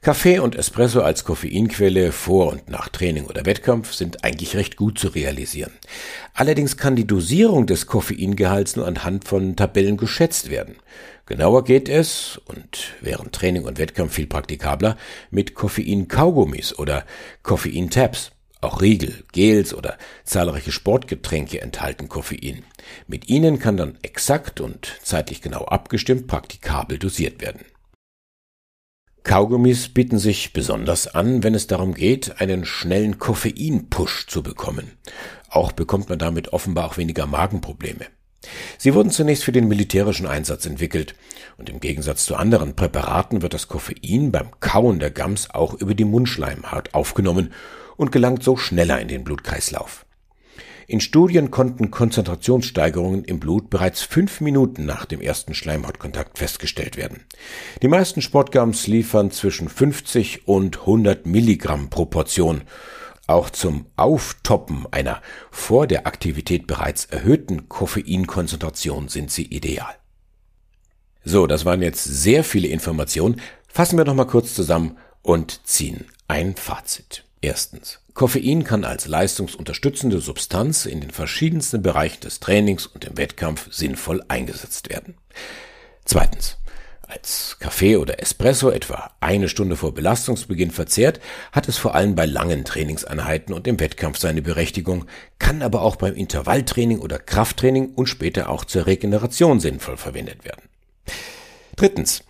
Kaffee 0.00 0.38
und 0.38 0.54
Espresso 0.54 1.00
als 1.00 1.24
Koffeinquelle 1.24 2.12
vor 2.12 2.52
und 2.52 2.70
nach 2.70 2.88
Training 2.88 3.26
oder 3.26 3.44
Wettkampf 3.46 3.92
sind 3.92 4.24
eigentlich 4.24 4.54
recht 4.54 4.76
gut 4.76 4.96
zu 4.96 5.08
realisieren. 5.08 5.72
Allerdings 6.34 6.76
kann 6.76 6.94
die 6.94 7.06
Dosierung 7.06 7.66
des 7.66 7.88
Koffeingehalts 7.88 8.76
nur 8.76 8.86
anhand 8.86 9.24
von 9.24 9.56
Tabellen 9.56 9.96
geschätzt 9.96 10.50
werden. 10.50 10.76
Genauer 11.26 11.64
geht 11.64 11.88
es, 11.88 12.40
und 12.46 12.94
während 13.00 13.34
Training 13.34 13.64
und 13.64 13.78
Wettkampf 13.78 14.14
viel 14.14 14.28
praktikabler, 14.28 14.96
mit 15.30 15.56
Koffein-Kaugummis 15.56 16.78
oder 16.78 17.04
Koffein-Tabs. 17.42 18.30
Auch 18.60 18.80
Riegel, 18.80 19.24
Gels 19.32 19.74
oder 19.74 19.98
zahlreiche 20.24 20.72
Sportgetränke 20.72 21.60
enthalten 21.60 22.08
Koffein. 22.08 22.64
Mit 23.06 23.28
ihnen 23.28 23.58
kann 23.58 23.76
dann 23.76 23.98
exakt 24.02 24.60
und 24.60 24.96
zeitlich 25.02 25.42
genau 25.42 25.64
abgestimmt 25.64 26.28
praktikabel 26.28 26.98
dosiert 26.98 27.40
werden. 27.40 27.60
Kaugummis 29.24 29.88
bieten 29.88 30.18
sich 30.18 30.52
besonders 30.52 31.06
an, 31.06 31.42
wenn 31.42 31.54
es 31.54 31.66
darum 31.66 31.94
geht, 31.94 32.40
einen 32.40 32.64
schnellen 32.64 33.18
Koffein-Push 33.18 34.26
zu 34.26 34.42
bekommen. 34.42 34.92
Auch 35.50 35.72
bekommt 35.72 36.08
man 36.08 36.18
damit 36.18 36.52
offenbar 36.52 36.86
auch 36.86 36.96
weniger 36.96 37.26
Magenprobleme. 37.26 38.06
Sie 38.78 38.94
wurden 38.94 39.10
zunächst 39.10 39.44
für 39.44 39.52
den 39.52 39.68
militärischen 39.68 40.26
Einsatz 40.26 40.64
entwickelt 40.64 41.14
und 41.56 41.68
im 41.68 41.80
Gegensatz 41.80 42.24
zu 42.24 42.36
anderen 42.36 42.76
Präparaten 42.76 43.42
wird 43.42 43.52
das 43.52 43.68
Koffein 43.68 44.30
beim 44.30 44.50
Kauen 44.60 45.00
der 45.00 45.10
Gams 45.10 45.50
auch 45.50 45.74
über 45.74 45.94
die 45.94 46.04
Mundschleimhaut 46.04 46.94
aufgenommen 46.94 47.52
und 47.96 48.12
gelangt 48.12 48.42
so 48.42 48.56
schneller 48.56 49.00
in 49.00 49.08
den 49.08 49.24
Blutkreislauf. 49.24 50.06
In 50.90 51.02
Studien 51.02 51.50
konnten 51.50 51.90
Konzentrationssteigerungen 51.90 53.22
im 53.22 53.38
Blut 53.38 53.68
bereits 53.68 54.00
fünf 54.00 54.40
Minuten 54.40 54.86
nach 54.86 55.04
dem 55.04 55.20
ersten 55.20 55.52
Schleimhautkontakt 55.52 56.38
festgestellt 56.38 56.96
werden. 56.96 57.26
Die 57.82 57.88
meisten 57.88 58.22
Sportgums 58.22 58.86
liefern 58.86 59.30
zwischen 59.30 59.68
50 59.68 60.48
und 60.48 60.80
100 60.80 61.26
Milligramm 61.26 61.90
pro 61.90 62.06
Portion. 62.06 62.62
Auch 63.26 63.50
zum 63.50 63.84
Auftoppen 63.96 64.86
einer 64.90 65.20
vor 65.50 65.86
der 65.86 66.06
Aktivität 66.06 66.66
bereits 66.66 67.04
erhöhten 67.04 67.68
Koffeinkonzentration 67.68 69.08
sind 69.08 69.30
sie 69.30 69.44
ideal. 69.44 69.94
So, 71.22 71.46
das 71.46 71.66
waren 71.66 71.82
jetzt 71.82 72.02
sehr 72.02 72.42
viele 72.42 72.68
Informationen. 72.68 73.42
Fassen 73.68 73.98
wir 73.98 74.06
noch 74.06 74.14
mal 74.14 74.24
kurz 74.24 74.54
zusammen 74.54 74.96
und 75.20 75.66
ziehen 75.66 76.06
ein 76.28 76.56
Fazit. 76.56 77.24
Erstens. 77.42 78.00
Koffein 78.18 78.64
kann 78.64 78.84
als 78.84 79.06
leistungsunterstützende 79.06 80.18
Substanz 80.18 80.86
in 80.86 81.00
den 81.00 81.12
verschiedensten 81.12 81.82
Bereichen 81.82 82.20
des 82.22 82.40
Trainings 82.40 82.84
und 82.84 83.04
im 83.04 83.16
Wettkampf 83.16 83.72
sinnvoll 83.72 84.24
eingesetzt 84.26 84.90
werden. 84.90 85.14
Zweitens. 86.04 86.56
Als 87.06 87.58
Kaffee 87.60 87.96
oder 87.96 88.20
Espresso 88.20 88.70
etwa 88.70 89.12
eine 89.20 89.48
Stunde 89.48 89.76
vor 89.76 89.94
Belastungsbeginn 89.94 90.72
verzehrt, 90.72 91.20
hat 91.52 91.68
es 91.68 91.78
vor 91.78 91.94
allem 91.94 92.16
bei 92.16 92.26
langen 92.26 92.64
Trainingseinheiten 92.64 93.54
und 93.54 93.68
im 93.68 93.78
Wettkampf 93.78 94.18
seine 94.18 94.42
Berechtigung, 94.42 95.04
kann 95.38 95.62
aber 95.62 95.82
auch 95.82 95.94
beim 95.94 96.14
Intervalltraining 96.14 96.98
oder 96.98 97.20
Krafttraining 97.20 97.94
und 97.94 98.08
später 98.08 98.50
auch 98.50 98.64
zur 98.64 98.86
Regeneration 98.86 99.60
sinnvoll 99.60 99.96
verwendet 99.96 100.44
werden. 100.44 100.68
Drittens. 101.76 102.24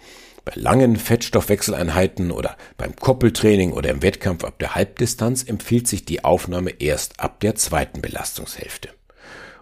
Bei 0.49 0.59
langen 0.59 0.97
Fettstoffwechseleinheiten 0.97 2.31
oder 2.31 2.57
beim 2.79 2.97
Koppeltraining 2.97 3.75
oder 3.75 3.91
im 3.91 4.01
Wettkampf 4.01 4.45
ab 4.45 4.59
der 4.59 4.75
Halbdistanz 4.75 5.43
empfiehlt 5.43 5.87
sich 5.87 6.07
die 6.07 6.25
Aufnahme 6.25 6.71
erst 6.71 7.21
ab 7.21 7.41
der 7.41 7.55
zweiten 7.55 8.01
Belastungshälfte. 8.01 8.89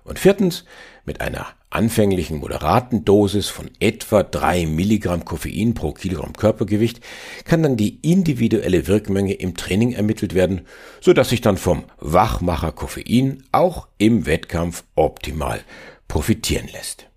Und 0.05 0.21
viertens, 0.21 0.65
mit 1.05 1.21
einer 1.21 1.49
anfänglichen 1.71 2.39
moderaten 2.39 3.05
Dosis 3.05 3.49
von 3.49 3.69
etwa 3.81 4.23
drei 4.23 4.65
Milligramm 4.65 5.25
Koffein 5.25 5.75
pro 5.75 5.91
Kilogramm 5.91 6.35
Körpergewicht 6.35 7.01
kann 7.45 7.65
dann 7.65 7.77
die 7.77 7.99
individuelle 8.09 8.87
Wirkmenge 8.87 9.35
im 9.35 9.57
Training 9.57 9.91
ermittelt 9.91 10.35
werden, 10.35 10.69
so 11.01 11.13
sich 11.25 11.41
dann 11.41 11.57
vom 11.57 11.83
Wachmacher 11.99 12.71
Koffein 12.71 13.43
auch 13.51 13.89
im 13.99 14.25
Wettkampf 14.25 14.85
optimal 14.95 15.65
profitieren 16.07 16.69
lässt. 16.73 17.09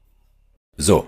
So, 0.76 1.06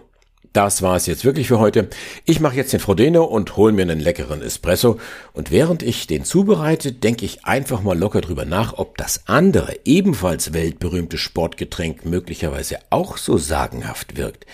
das 0.54 0.82
war 0.82 0.98
es 0.98 1.06
jetzt 1.06 1.24
wirklich 1.24 1.48
für 1.48 1.60
heute. 1.60 1.90
Ich 2.26 2.42
mache 2.42 2.58
jetzt 2.58 2.74
den 2.74 2.82
Frodeno 2.82 3.24
und 3.24 3.56
hol 3.56 3.72
mir 3.72 3.84
einen 3.84 4.02
leckeren 4.02 4.42
Espresso. 4.42 5.00
Und 5.32 5.50
während 5.50 5.82
ich 5.82 6.08
den 6.08 6.26
zubereite, 6.26 6.92
denke 6.92 7.24
ich 7.24 7.46
einfach 7.46 7.82
mal 7.82 7.98
locker 7.98 8.20
drüber 8.20 8.44
nach, 8.44 8.78
ob 8.78 8.98
das 8.98 9.28
andere, 9.28 9.80
ebenfalls 9.86 10.52
weltberühmte 10.52 11.18
Sportgetränk 11.18 12.06
möglicherweise 12.06 12.80
auch 12.90 13.18
so 13.18 13.38
sagenhaft 13.38 14.18
wirkt. 14.18 14.46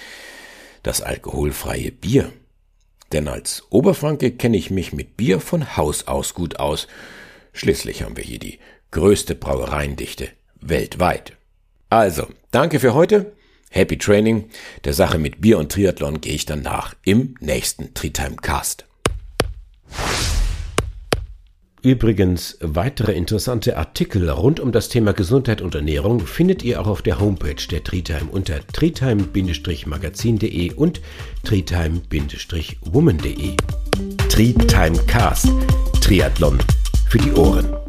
Das 0.83 1.01
alkoholfreie 1.01 1.91
Bier. 1.91 2.31
Denn 3.12 3.27
als 3.27 3.63
Oberfranke 3.69 4.31
kenne 4.31 4.57
ich 4.57 4.69
mich 4.69 4.93
mit 4.93 5.17
Bier 5.17 5.39
von 5.39 5.77
Haus 5.77 6.07
aus 6.07 6.36
gut 6.36 6.60
aus. 6.60 6.88
Schließlich 7.53 8.03
haben 8.03 8.17
wir 8.17 8.23
hier 8.23 8.39
die 8.39 8.60
größte 8.91 9.33
Brauereiendichte 9.33 10.29
weltweit. 10.62 11.33
Also, 11.89 12.27
danke 12.51 12.79
für 12.79 12.93
heute. 12.93 13.37
Happy 13.69 13.97
Training. 13.97 14.49
Der 14.86 14.93
Sache 14.93 15.17
mit 15.17 15.41
Bier 15.41 15.58
und 15.58 15.71
Triathlon 15.71 16.21
gehe 16.21 16.34
ich 16.34 16.45
dann 16.45 16.62
nach 16.62 16.95
im 17.03 17.36
nächsten 17.39 17.93
Treetime 17.93 18.38
Cast. 18.38 18.86
Übrigens, 21.84 22.58
weitere 22.60 23.13
interessante 23.13 23.77
Artikel 23.77 24.30
rund 24.30 24.60
um 24.60 24.73
das 24.73 24.89
Thema 24.89 25.13
Gesundheit 25.13 25.62
und 25.62 25.73
Ernährung 25.73 26.19
findet 26.19 26.63
ihr 26.63 26.82
auch 26.82 26.88
auf 26.88 27.01
der 27.01 27.17
Homepage 27.19 27.65
der 27.69 27.84
Treetime 27.84 28.30
unter 28.32 28.60
treetime-magazin.de 28.67 30.73
und 30.73 30.99
treetime-woman.de. 31.43 33.56
Treetime 34.27 34.97
Cast. 35.08 35.47
Triathlon 36.01 36.60
für 37.08 37.19
die 37.19 37.32
Ohren. 37.32 37.87